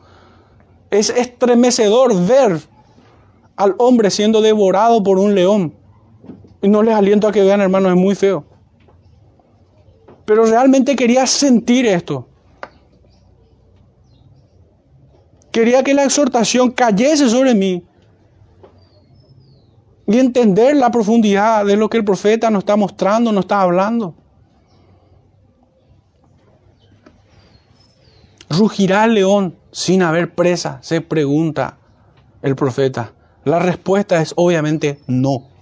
[0.91, 2.61] Es estremecedor ver
[3.57, 5.78] al hombre siendo devorado por un león.
[6.61, 8.45] Y no les aliento a que vean, hermanos, es muy feo.
[10.25, 12.29] Pero realmente quería sentir esto.
[15.53, 17.85] Quería que la exhortación cayese sobre mí
[20.07, 24.15] y entender la profundidad de lo que el profeta nos está mostrando, nos está hablando.
[28.51, 30.79] ¿Rugirá el león sin haber presa?
[30.83, 31.79] Se pregunta
[32.43, 33.13] el profeta.
[33.45, 35.58] La respuesta es obviamente no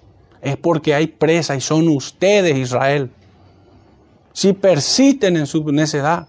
[0.47, 3.11] es porque hay presa y son ustedes, Israel.
[4.33, 6.29] Si persisten en su necedad,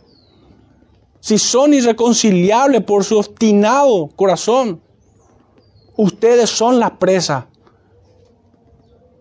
[1.19, 4.81] si son irreconciliables por su obstinado corazón,
[5.97, 7.45] ustedes son la presa.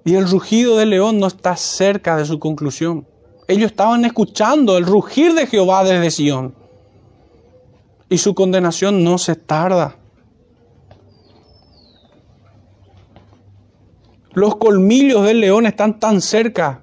[0.07, 3.07] Y el rugido del león no está cerca de su conclusión.
[3.49, 6.55] Ellos estaban escuchando el rugir de Jehová desde Sion.
[8.09, 9.97] Y su condenación no se tarda.
[14.37, 16.83] Los colmillos del león están tan cerca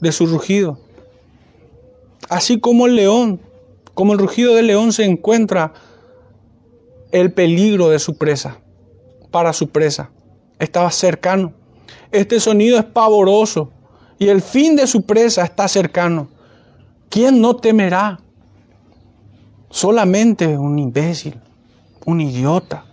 [0.00, 0.78] de su rugido.
[2.30, 3.38] Así como el león,
[3.92, 5.74] como el rugido del león se encuentra
[7.10, 8.60] el peligro de su presa,
[9.30, 10.10] para su presa.
[10.58, 11.52] Estaba cercano.
[12.10, 13.70] Este sonido es pavoroso
[14.18, 16.30] y el fin de su presa está cercano.
[17.10, 18.20] ¿Quién no temerá?
[19.68, 21.38] Solamente un imbécil,
[22.06, 22.86] un idiota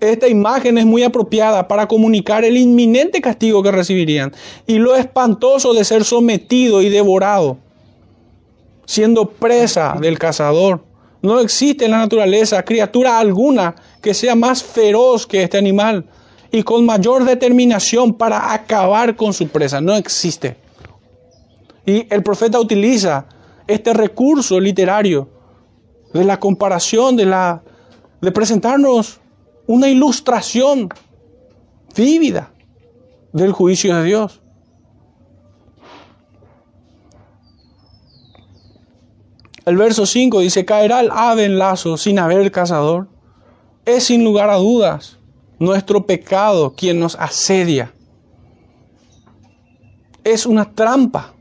[0.00, 4.32] esta imagen es muy apropiada para comunicar el inminente castigo que recibirían
[4.66, 7.58] y lo espantoso de ser sometido y devorado,
[8.86, 10.82] siendo presa del cazador.
[11.22, 16.06] No existe en la naturaleza criatura alguna que sea más feroz que este animal
[16.50, 19.80] y con mayor determinación para acabar con su presa.
[19.80, 20.56] No existe.
[21.84, 23.26] Y el profeta utiliza
[23.66, 25.28] este recurso literario
[26.12, 27.62] de la comparación, de, la,
[28.20, 29.19] de presentarnos
[29.70, 30.88] una ilustración
[31.94, 32.52] vívida
[33.32, 34.42] del juicio de Dios.
[39.64, 43.06] El verso 5 dice, caerá el ave en lazo sin haber cazador.
[43.84, 45.18] Es sin lugar a dudas
[45.60, 47.94] nuestro pecado quien nos asedia.
[50.24, 51.32] Es una trampa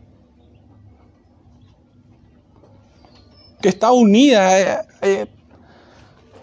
[3.60, 5.28] que está unida, eh, eh,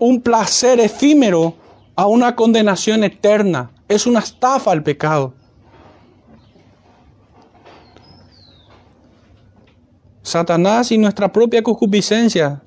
[0.01, 1.55] un placer efímero
[1.97, 3.71] a una condenación eterna.
[3.89, 5.35] Es una estafa al pecado.
[10.23, 12.63] Satanás y nuestra propia concupiscencia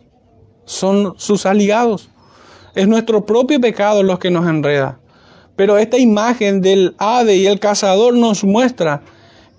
[0.66, 2.10] son sus aliados.
[2.74, 5.00] Es nuestro propio pecado los que nos enreda.
[5.56, 9.02] Pero esta imagen del ave y el cazador nos muestra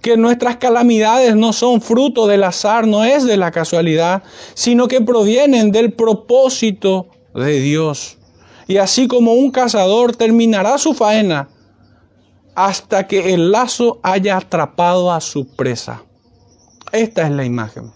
[0.00, 4.22] que nuestras calamidades no son fruto del azar, no es de la casualidad,
[4.54, 8.16] sino que provienen del propósito de Dios
[8.70, 11.48] y así como un cazador terminará su faena
[12.54, 16.04] hasta que el lazo haya atrapado a su presa.
[16.92, 17.90] Esta es la imagen.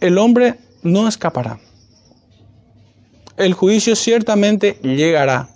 [0.00, 1.58] El hombre no escapará.
[3.36, 5.48] el juicio ciertamente llegará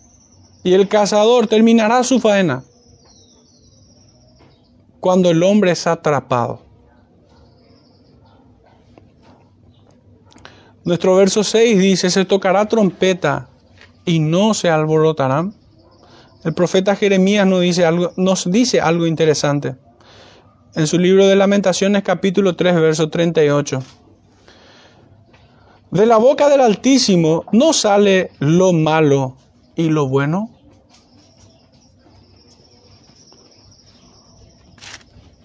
[0.64, 2.64] y el cazador terminará su faena
[4.99, 6.62] cuando el hombre es atrapado.
[10.91, 13.49] Nuestro verso 6 dice, se tocará trompeta
[14.05, 15.55] y no se alborotarán.
[16.43, 19.76] El profeta Jeremías nos dice algo, nos dice algo interesante.
[20.74, 23.80] En su libro de lamentaciones capítulo 3, verso 38.
[25.93, 29.36] De la boca del Altísimo no sale lo malo
[29.76, 30.51] y lo bueno.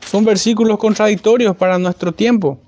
[0.10, 2.65] Son versículos contradictorios para nuestro tiempo.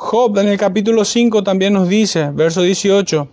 [0.00, 3.28] Job en el capítulo 5 también nos dice, verso 18,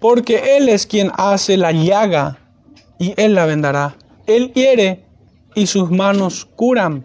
[0.00, 2.38] porque Él es quien hace la llaga
[2.98, 3.94] y Él la vendará.
[4.26, 5.04] Él hiere
[5.54, 7.04] y sus manos curan.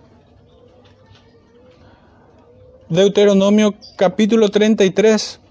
[2.88, 5.42] Deuteronomio capítulo 33,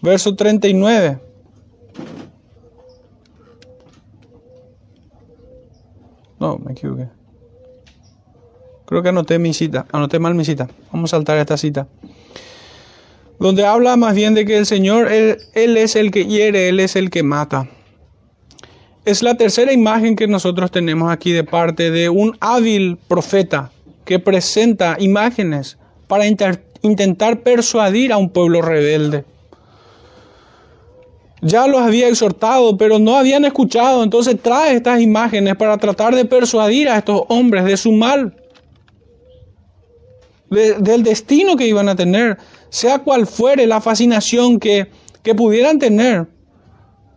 [0.00, 1.20] verso 39.
[6.38, 7.17] No, me equivoqué.
[8.88, 10.66] Creo que anoté mi cita, anoté mal mi cita.
[10.90, 11.86] Vamos a saltar esta cita.
[13.38, 16.80] Donde habla más bien de que el Señor, él, él es el que hiere, Él
[16.80, 17.68] es el que mata.
[19.04, 23.72] Es la tercera imagen que nosotros tenemos aquí de parte de un hábil profeta
[24.06, 25.76] que presenta imágenes
[26.06, 29.26] para intentar persuadir a un pueblo rebelde.
[31.42, 36.24] Ya los había exhortado, pero no habían escuchado, entonces trae estas imágenes para tratar de
[36.24, 38.34] persuadir a estos hombres de su mal,
[40.50, 42.38] del destino que iban a tener,
[42.70, 44.90] sea cual fuere la fascinación que,
[45.22, 46.28] que pudieran tener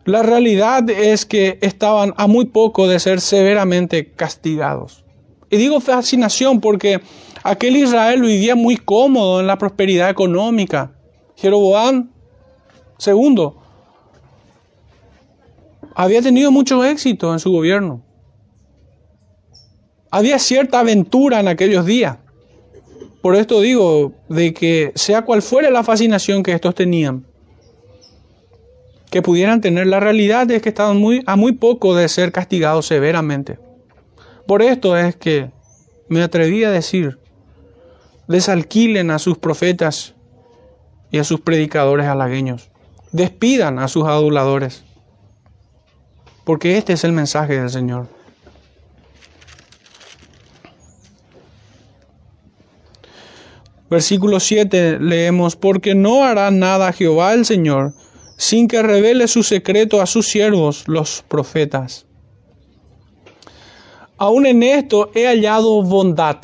[0.05, 5.05] la realidad es que estaban a muy poco de ser severamente castigados.
[5.49, 7.01] Y digo fascinación porque
[7.43, 10.93] aquel Israel vivía muy cómodo en la prosperidad económica.
[11.35, 12.09] Jeroboam
[12.97, 13.57] segundo
[15.93, 18.01] había tenido mucho éxito en su gobierno.
[20.09, 22.17] Había cierta aventura en aquellos días.
[23.21, 27.25] Por esto digo de que sea cual fuera la fascinación que estos tenían,
[29.11, 29.85] que pudieran tener.
[29.87, 33.59] La realidad es que estaban muy, a muy poco de ser castigados severamente.
[34.47, 35.51] Por esto es que
[36.07, 37.19] me atreví a decir,
[38.27, 40.15] desalquilen a sus profetas
[41.11, 42.71] y a sus predicadores halagueños.
[43.11, 44.83] Despidan a sus aduladores.
[46.43, 48.07] Porque este es el mensaje del Señor.
[53.91, 57.93] Versículo 7 leemos, porque no hará nada Jehová el Señor
[58.37, 62.07] sin que revele su secreto a sus siervos, los profetas.
[64.17, 66.37] Aún en esto he hallado bondad,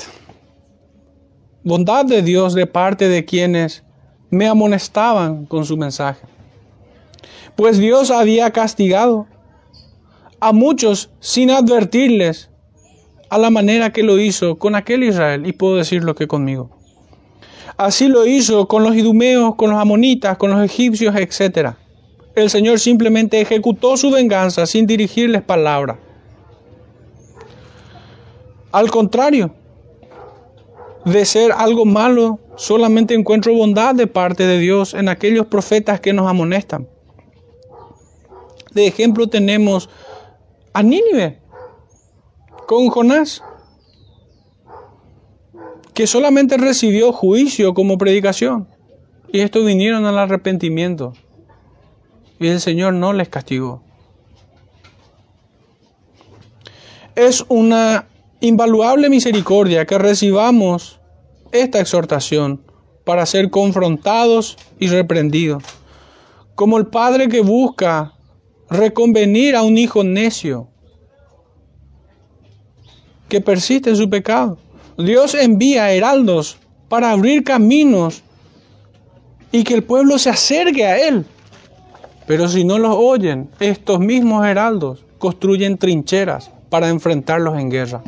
[1.64, 3.86] bondad de Dios de parte de quienes
[4.30, 6.28] me amonestaban con su mensaje.
[7.56, 9.26] Pues Dios había castigado
[10.41, 12.50] a muchos sin advertirles
[13.30, 16.77] a la manera que lo hizo con aquel Israel, y puedo decirlo que conmigo.
[17.76, 21.78] Así lo hizo con los idumeos, con los amonitas, con los egipcios, etcétera
[22.41, 25.97] el Señor simplemente ejecutó su venganza sin dirigirles palabra.
[28.72, 29.55] Al contrario,
[31.03, 36.13] de ser algo malo, solamente encuentro bondad de parte de Dios en aquellos profetas que
[36.13, 36.88] nos amonestan.
[38.72, 39.89] De ejemplo tenemos
[40.74, 41.39] a Nínive
[42.68, 43.41] con Jonás,
[45.98, 48.68] que solamente recibió juicio como predicación.
[49.34, 51.14] Y estos vinieron al arrepentimiento
[52.39, 53.82] y el Señor no les castigó.
[57.16, 58.08] Es una
[58.41, 61.00] invaluable misericordia que recibamos
[61.52, 62.62] esta exhortación
[63.04, 65.64] para ser confrontados y reprendidos,
[66.54, 68.14] como el padre que busca
[68.70, 70.70] reconvenir a un hijo necio
[73.28, 74.60] que persiste en su pecado.
[74.98, 76.58] Dios envía heraldos
[76.89, 78.24] para abrir caminos
[79.52, 81.26] y que el pueblo se acerque a Él.
[82.26, 88.04] Pero si no los oyen, estos mismos heraldos construyen trincheras para enfrentarlos en guerra.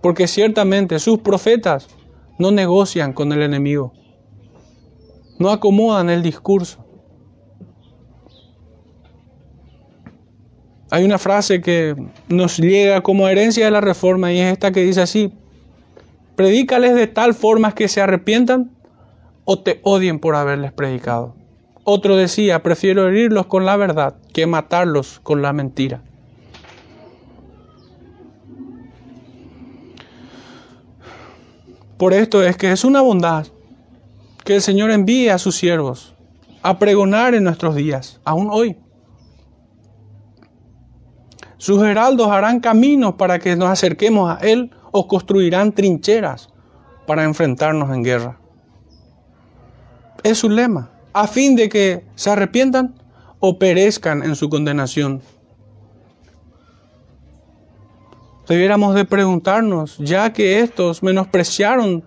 [0.00, 1.88] Porque ciertamente sus profetas
[2.38, 3.92] no negocian con el enemigo,
[5.38, 6.84] no acomodan el discurso.
[10.90, 11.94] Hay una frase que
[12.28, 15.32] nos llega como herencia de la reforma y es esta que dice así,
[16.40, 18.70] predícales de tal forma que se arrepientan
[19.44, 21.34] o te odien por haberles predicado.
[21.84, 26.00] Otro decía, prefiero herirlos con la verdad que matarlos con la mentira.
[31.98, 33.46] Por esto es que es una bondad
[34.42, 36.14] que el Señor envíe a sus siervos
[36.62, 38.78] a pregonar en nuestros días, aún hoy.
[41.58, 46.48] Sus heraldos harán caminos para que nos acerquemos a Él o construirán trincheras
[47.06, 48.38] para enfrentarnos en guerra.
[50.22, 52.94] Es su lema, a fin de que se arrepientan
[53.38, 55.22] o perezcan en su condenación.
[58.46, 62.04] Debiéramos de preguntarnos, ya que estos menospreciaron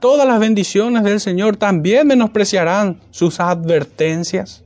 [0.00, 4.64] todas las bendiciones del Señor, también menospreciarán sus advertencias.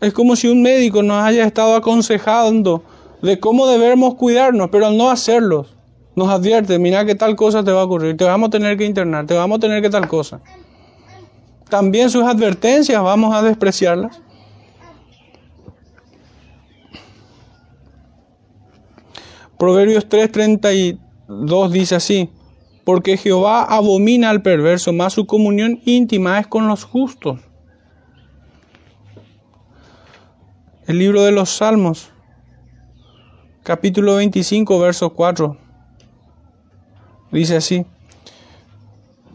[0.00, 2.82] Es como si un médico nos haya estado aconsejando
[3.20, 5.66] de cómo debemos cuidarnos, pero al no hacerlo,
[6.14, 8.84] nos advierte, mira que tal cosa te va a ocurrir, te vamos a tener que
[8.84, 10.40] internar, te vamos a tener que tal cosa.
[11.70, 14.20] También sus advertencias vamos a despreciarlas.
[19.58, 22.30] Proverbios 3:32 dice así,
[22.84, 27.40] porque Jehová abomina al perverso, más su comunión íntima es con los justos.
[30.86, 32.10] El libro de los Salmos,
[33.62, 35.56] capítulo 25, verso 4,
[37.32, 37.86] dice así,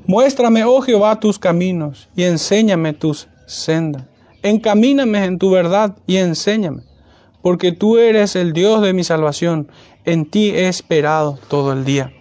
[0.07, 4.05] Muéstrame, oh Jehová, tus caminos y enséñame tus sendas.
[4.41, 6.83] Encamíname en tu verdad y enséñame,
[7.41, 9.69] porque tú eres el Dios de mi salvación.
[10.05, 12.13] En ti he esperado todo el día.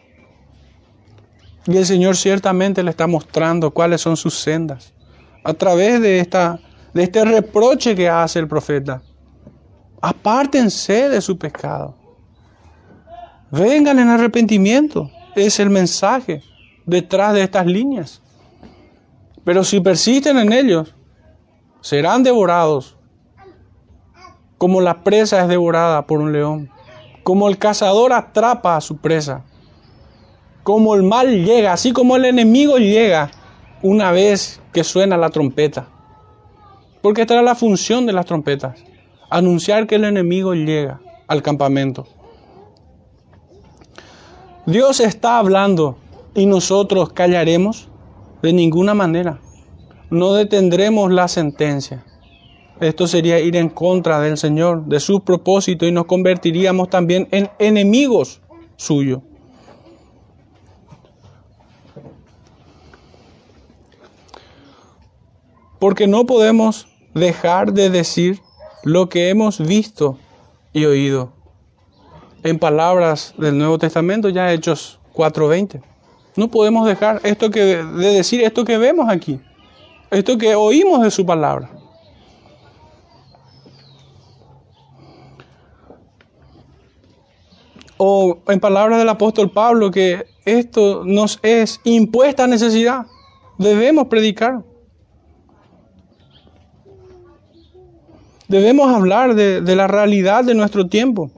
[1.68, 4.92] Y el Señor ciertamente le está mostrando cuáles son sus sendas
[5.44, 6.58] a través de, esta,
[6.92, 9.00] de este reproche que hace el profeta.
[10.00, 11.96] Apártense de su pecado.
[13.52, 15.08] Vengan en arrepentimiento.
[15.36, 16.42] Es el mensaje
[16.84, 18.20] detrás de estas líneas.
[19.44, 20.96] Pero si persisten en ellos,
[21.80, 22.96] serán devorados
[24.58, 26.70] como la presa es devorada por un león,
[27.22, 29.44] como el cazador atrapa a su presa
[30.66, 33.30] como el mal llega, así como el enemigo llega
[33.84, 35.86] una vez que suena la trompeta.
[37.00, 38.82] Porque esta era la función de las trompetas,
[39.30, 42.08] anunciar que el enemigo llega al campamento.
[44.66, 45.96] Dios está hablando
[46.34, 47.88] y nosotros callaremos
[48.42, 49.38] de ninguna manera.
[50.10, 52.04] No detendremos la sentencia.
[52.80, 57.48] Esto sería ir en contra del Señor, de sus propósitos y nos convertiríamos también en
[57.58, 58.40] enemigos
[58.76, 59.20] suyos.
[65.78, 68.40] porque no podemos dejar de decir
[68.82, 70.18] lo que hemos visto
[70.72, 71.35] y oído.
[72.46, 75.82] En palabras del Nuevo Testamento, ya Hechos 4:20.
[76.36, 79.40] No podemos dejar esto que, de decir esto que vemos aquí,
[80.12, 81.68] esto que oímos de su palabra.
[87.96, 93.06] O en palabras del apóstol Pablo, que esto nos es impuesta necesidad.
[93.58, 94.62] Debemos predicar.
[98.46, 101.32] Debemos hablar de, la realidad de nuestro tiempo.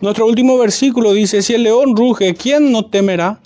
[0.00, 3.40] Nuestro último versículo dice, si el león ruge, ¿quién no temerá?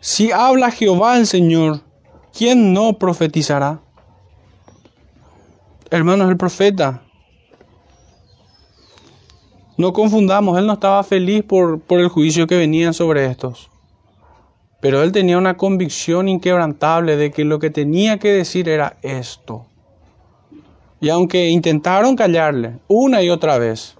[0.00, 1.82] Si habla Jehová el Señor,
[2.36, 3.80] ¿quién no profetizará?
[5.90, 7.02] Hermanos, el profeta,
[9.76, 13.70] no confundamos, él no estaba feliz por, por el juicio que venía sobre estos.
[14.80, 19.66] Pero él tenía una convicción inquebrantable de que lo que tenía que decir era esto.
[21.00, 23.96] Y aunque intentaron callarle una y otra vez,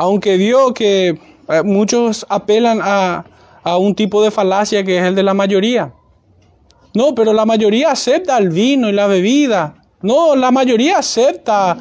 [0.00, 3.22] aunque vio que eh, muchos apelan a,
[3.62, 5.92] a un tipo de falacia que es el de la mayoría.
[6.94, 9.74] No, pero la mayoría acepta el vino y la bebida.
[10.00, 11.76] No, la mayoría acepta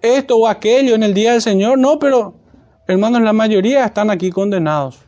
[0.00, 1.78] esto o aquello en el día del Señor.
[1.78, 2.32] No, pero
[2.86, 5.00] hermanos, la mayoría están aquí condenados.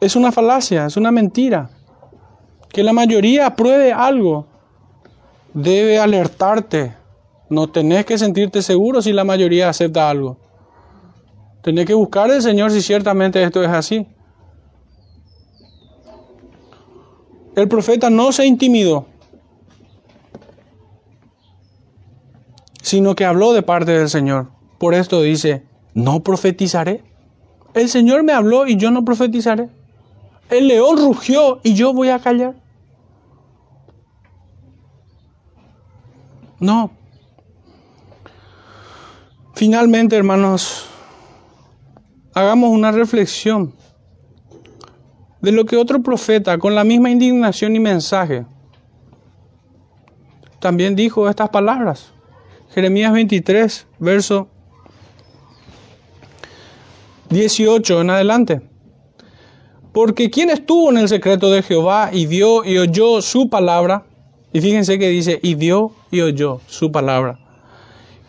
[0.00, 1.70] es una falacia, es una mentira.
[2.68, 4.57] Que la mayoría apruebe algo
[5.62, 6.94] debe alertarte.
[7.50, 10.38] No tenés que sentirte seguro si la mayoría acepta algo.
[11.62, 14.06] Tenés que buscar al Señor si ciertamente esto es así.
[17.56, 19.06] El profeta no se intimidó,
[22.82, 24.50] sino que habló de parte del Señor.
[24.78, 27.02] Por esto dice, no profetizaré.
[27.74, 29.68] El Señor me habló y yo no profetizaré.
[30.50, 32.54] El león rugió y yo voy a callar.
[36.60, 36.90] No.
[39.54, 40.86] Finalmente, hermanos,
[42.34, 43.74] hagamos una reflexión
[45.40, 48.44] de lo que otro profeta, con la misma indignación y mensaje,
[50.60, 52.12] también dijo estas palabras.
[52.74, 54.48] Jeremías 23, verso
[57.30, 58.60] 18 en adelante.
[59.92, 64.04] Porque quien estuvo en el secreto de Jehová y vio y oyó su palabra,
[64.52, 67.38] y fíjense que dice, y vio y oyó su palabra.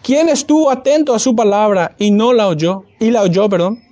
[0.01, 2.83] ¿Quién estuvo atento a su palabra y no la oyó?
[2.99, 3.83] Y la oyó, perdón.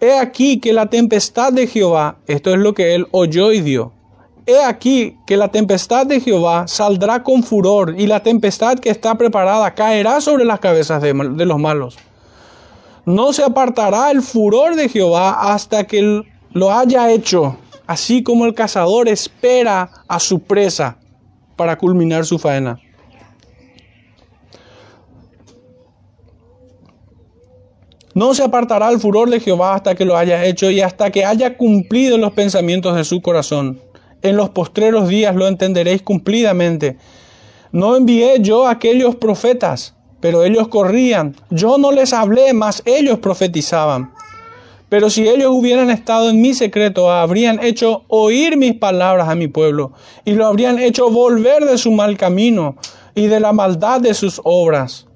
[0.00, 3.92] He aquí que la tempestad de Jehová, esto es lo que él oyó y vio.
[4.46, 9.16] He aquí que la tempestad de Jehová saldrá con furor y la tempestad que está
[9.16, 11.96] preparada caerá sobre las cabezas de, de los malos.
[13.04, 16.22] No se apartará el furor de Jehová hasta que
[16.52, 20.98] lo haya hecho, así como el cazador espera a su presa
[21.56, 22.78] para culminar su faena.
[28.14, 31.24] No se apartará el furor de Jehová hasta que lo haya hecho y hasta que
[31.24, 33.80] haya cumplido los pensamientos de su corazón.
[34.20, 36.98] En los postreros días lo entenderéis cumplidamente.
[37.72, 41.34] No envié yo a aquellos profetas, pero ellos corrían.
[41.50, 44.12] Yo no les hablé, mas ellos profetizaban.
[44.92, 49.48] Pero si ellos hubieran estado en mi secreto, habrían hecho oír mis palabras a mi
[49.48, 49.92] pueblo,
[50.26, 52.76] y lo habrían hecho volver de su mal camino
[53.14, 55.06] y de la maldad de sus obras.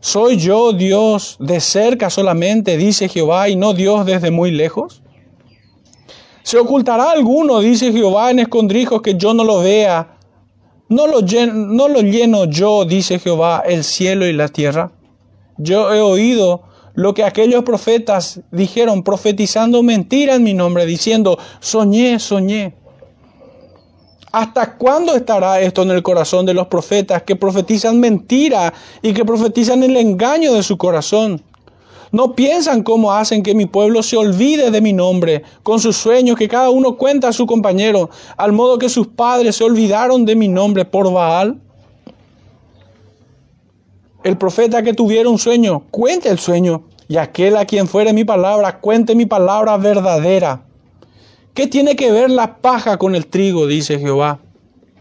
[0.00, 5.02] ¿Soy yo Dios de cerca solamente, dice Jehová, y no Dios desde muy lejos?
[6.42, 10.16] ¿Se ocultará alguno, dice Jehová, en escondrijos que yo no lo vea?
[10.88, 14.92] ¿No lo, lleno, ¿No lo lleno yo, dice Jehová, el cielo y la tierra?
[15.58, 16.62] Yo he oído
[16.94, 22.74] lo que aquellos profetas dijeron, profetizando mentira en mi nombre, diciendo, soñé, soñé.
[24.30, 29.24] ¿Hasta cuándo estará esto en el corazón de los profetas que profetizan mentira y que
[29.24, 31.42] profetizan el engaño de su corazón?
[32.10, 36.36] No piensan cómo hacen que mi pueblo se olvide de mi nombre, con sus sueños
[36.36, 40.36] que cada uno cuenta a su compañero, al modo que sus padres se olvidaron de
[40.36, 41.60] mi nombre por Baal.
[44.24, 48.24] El profeta que tuviera un sueño, cuente el sueño, y aquel a quien fuere mi
[48.24, 50.62] palabra, cuente mi palabra verdadera.
[51.52, 53.66] ¿Qué tiene que ver la paja con el trigo?
[53.66, 54.40] dice Jehová.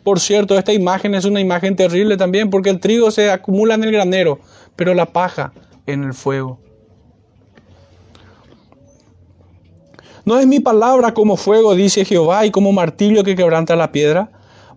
[0.04, 3.86] Por cierto, esta imagen es una imagen terrible también porque el trigo se acumula en
[3.86, 4.42] el granero,
[4.76, 5.54] pero la paja
[5.86, 6.60] en el fuego.
[10.26, 14.33] ¿No es mi palabra como fuego, dice Jehová, y como martillo que quebranta la piedra?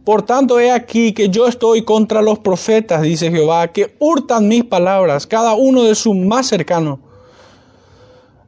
[0.07, 4.63] Por tanto, he aquí que yo estoy contra los profetas, dice Jehová, que hurtan mis
[4.63, 7.01] palabras, cada uno de su más cercano.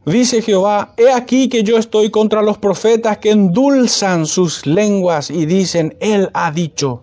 [0.06, 5.46] Dice Jehová, he aquí que yo estoy contra los profetas que endulzan sus lenguas y
[5.46, 7.02] dicen, Él ha dicho.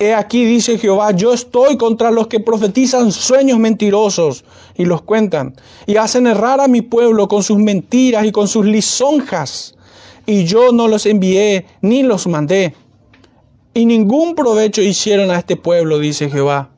[0.00, 4.44] He aquí, dice Jehová, yo estoy contra los que profetizan sueños mentirosos
[4.76, 5.54] y los cuentan,
[5.86, 9.76] y hacen errar a mi pueblo con sus mentiras y con sus lisonjas,
[10.26, 12.74] y yo no los envié ni los mandé,
[13.74, 16.70] y ningún provecho hicieron a este pueblo, dice Jehová.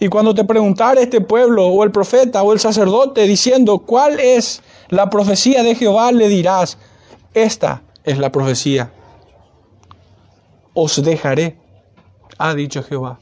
[0.00, 4.62] Y cuando te preguntara este pueblo o el profeta o el sacerdote diciendo cuál es
[4.90, 6.78] la profecía de Jehová, le dirás,
[7.34, 8.92] esta es la profecía.
[10.74, 11.58] Os dejaré,
[12.38, 13.18] ha dicho Jehová,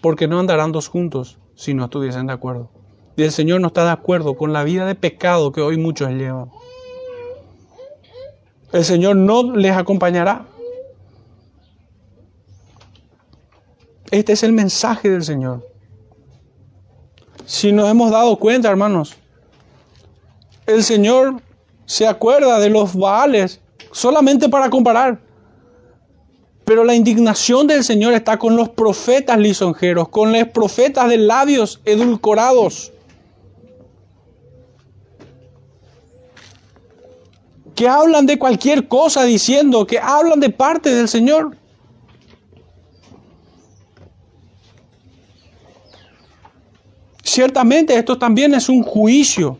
[0.00, 2.70] porque no andarán dos juntos si no estuviesen de acuerdo.
[3.16, 6.10] Y el Señor no está de acuerdo con la vida de pecado que hoy muchos
[6.10, 6.50] llevan.
[8.74, 10.46] El Señor no les acompañará.
[14.10, 15.64] Este es el mensaje del Señor.
[17.46, 19.14] Si nos hemos dado cuenta, hermanos,
[20.66, 21.40] el Señor
[21.86, 23.60] se acuerda de los Baales
[23.92, 25.20] solamente para comparar.
[26.64, 31.80] Pero la indignación del Señor está con los profetas lisonjeros, con los profetas de labios
[31.84, 32.92] edulcorados.
[37.74, 41.56] Que hablan de cualquier cosa diciendo que hablan de parte del Señor.
[47.22, 49.58] Ciertamente esto también es un juicio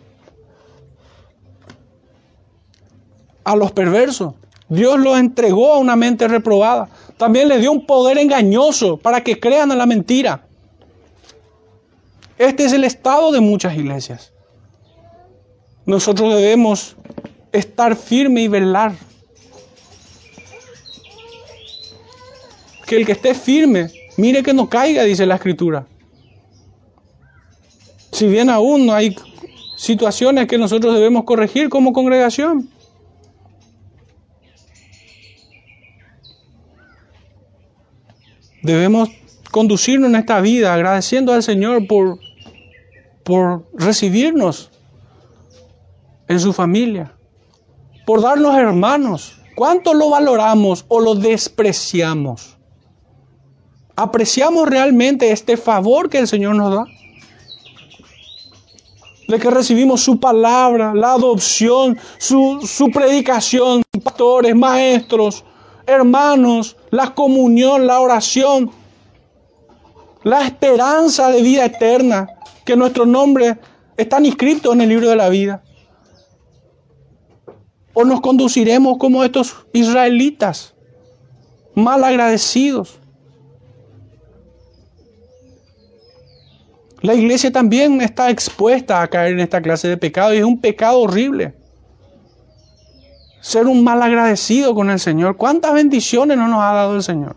[3.42, 4.34] a los perversos.
[4.68, 6.88] Dios los entregó a una mente reprobada.
[7.16, 10.46] También le dio un poder engañoso para que crean en la mentira.
[12.38, 14.32] Este es el estado de muchas iglesias.
[15.86, 16.96] Nosotros debemos
[17.54, 18.94] estar firme y velar.
[22.84, 25.86] Que el que esté firme, mire que no caiga, dice la escritura.
[28.12, 29.16] Si bien aún no hay
[29.76, 32.68] situaciones que nosotros debemos corregir como congregación.
[38.62, 39.10] Debemos
[39.50, 42.18] conducirnos en esta vida agradeciendo al Señor por,
[43.22, 44.70] por recibirnos
[46.28, 47.13] en su familia,
[48.04, 52.56] por darnos hermanos ¿Cuánto lo valoramos o lo despreciamos?
[53.94, 56.84] ¿Apreciamos realmente este favor que el Señor nos da?
[59.28, 65.44] De que recibimos su palabra, la adopción, su, su predicación, pastores, maestros,
[65.86, 68.72] hermanos, la comunión, la oración,
[70.24, 72.26] la esperanza de vida eterna,
[72.64, 73.56] que nuestro nombre
[73.96, 75.62] están inscritos en el libro de la vida.
[77.94, 80.74] O nos conduciremos como estos israelitas,
[81.74, 82.98] mal agradecidos.
[87.00, 90.60] La iglesia también está expuesta a caer en esta clase de pecado y es un
[90.60, 91.54] pecado horrible.
[93.40, 95.36] Ser un mal agradecido con el Señor.
[95.36, 97.36] ¿Cuántas bendiciones no nos ha dado el Señor?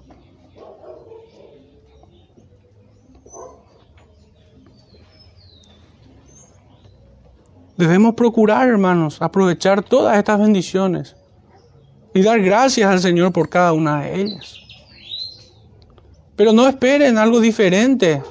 [7.78, 11.16] Debemos procurar, hermanos, aprovechar todas estas bendiciones
[12.14, 14.56] y dar gracias al Señor por cada una de ellas.
[16.36, 18.24] Pero no esperen algo diferente.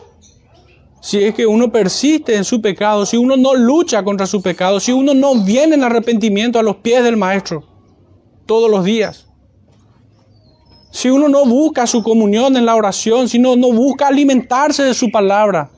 [1.01, 4.81] Si es que uno persiste en su pecado, si uno no lucha contra su pecado,
[4.81, 7.63] si uno no viene en arrepentimiento a los pies del Maestro
[8.47, 9.27] todos los días,
[10.91, 14.95] si uno no busca su comunión en la oración, si uno no busca alimentarse de
[14.95, 15.71] su palabra,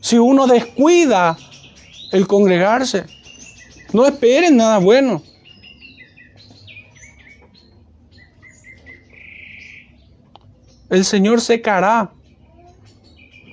[0.00, 1.36] si uno descuida
[2.12, 3.04] el congregarse.
[3.92, 5.22] No esperen nada bueno.
[10.88, 12.12] El Señor secará,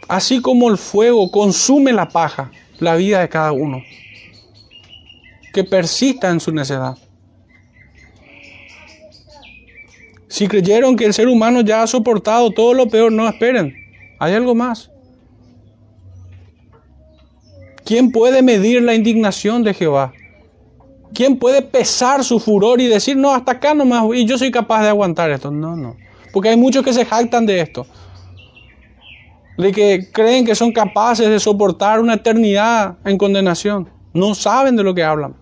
[0.08, 3.82] así como el fuego consume la paja, la vida de cada uno,
[5.52, 6.96] que persista en su necedad.
[10.28, 13.76] Si creyeron que el ser humano ya ha soportado todo lo peor, no esperen,
[14.20, 14.93] hay algo más.
[17.86, 20.14] ¿Quién puede medir la indignación de Jehová?
[21.14, 24.82] ¿Quién puede pesar su furor y decir, no, hasta acá nomás, y yo soy capaz
[24.82, 25.52] de aguantar esto?
[25.52, 25.96] No, no.
[26.32, 27.86] Porque hay muchos que se jactan de esto.
[29.58, 33.90] De que creen que son capaces de soportar una eternidad en condenación.
[34.14, 35.36] No saben de lo que hablan.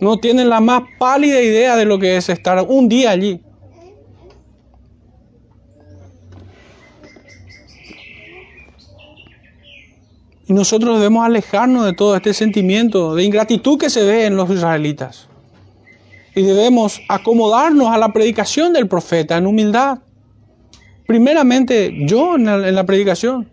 [0.00, 3.40] No tienen la más pálida idea de lo que es estar un día allí.
[10.48, 14.48] Y nosotros debemos alejarnos de todo este sentimiento de ingratitud que se ve en los
[14.48, 15.28] israelitas.
[16.34, 19.98] Y debemos acomodarnos a la predicación del profeta en humildad.
[21.06, 23.50] Primeramente yo en la, predicación.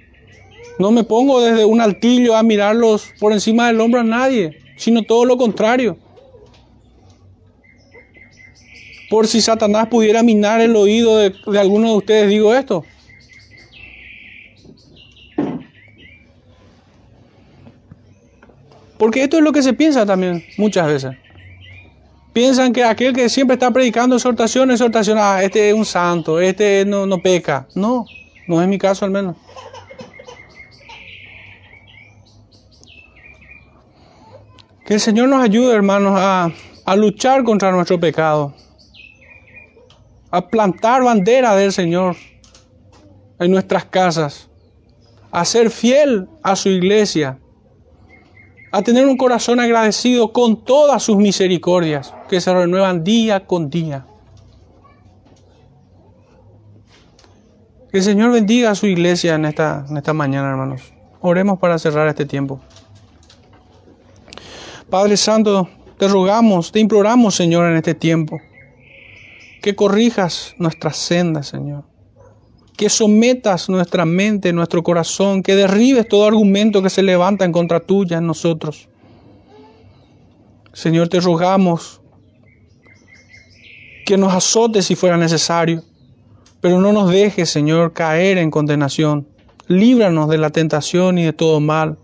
[0.79, 5.03] No me pongo desde un altillo a mirarlos por encima del hombro a nadie, sino
[5.03, 5.97] todo lo contrario.
[9.09, 12.85] Por si Satanás pudiera minar el oído de alguno de ustedes, digo esto.
[19.05, 21.11] Porque esto es lo que se piensa también muchas veces.
[22.33, 26.85] Piensan que aquel que siempre está predicando exhortación, exhortación, ah, este es un santo, este
[26.85, 27.67] no, no peca.
[27.75, 28.07] No,
[28.47, 29.35] no es mi caso al menos.
[34.83, 36.49] Que el Señor nos ayude, hermanos, a,
[36.83, 38.55] a luchar contra nuestro pecado,
[40.31, 42.15] a plantar bandera del Señor
[43.37, 44.49] en nuestras casas,
[45.31, 47.37] a ser fiel a su iglesia
[48.71, 54.05] a tener un corazón agradecido con todas sus misericordias que se renuevan día con día.
[57.91, 60.81] Que el Señor bendiga a su iglesia en esta, en esta mañana, hermanos.
[61.21, 62.59] Oremos para cerrar este tiempo.
[64.89, 68.39] Padre Santo, te rogamos, te imploramos, Señor, en este tiempo,
[69.61, 71.94] que corrijas nuestras sendas, Señor
[72.77, 77.79] que sometas nuestra mente, nuestro corazón, que derribes todo argumento que se levanta en contra
[77.79, 78.89] tuya en nosotros.
[80.73, 82.01] Señor, te rogamos
[84.05, 85.83] que nos azotes si fuera necesario,
[86.59, 89.27] pero no nos dejes, Señor, caer en condenación.
[89.67, 91.97] Líbranos de la tentación y de todo mal.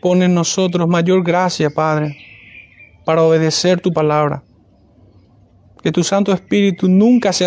[0.00, 2.16] Pon en nosotros mayor gracia, Padre,
[3.04, 4.42] para obedecer tu palabra.
[5.82, 7.44] Que tu Santo Espíritu nunca se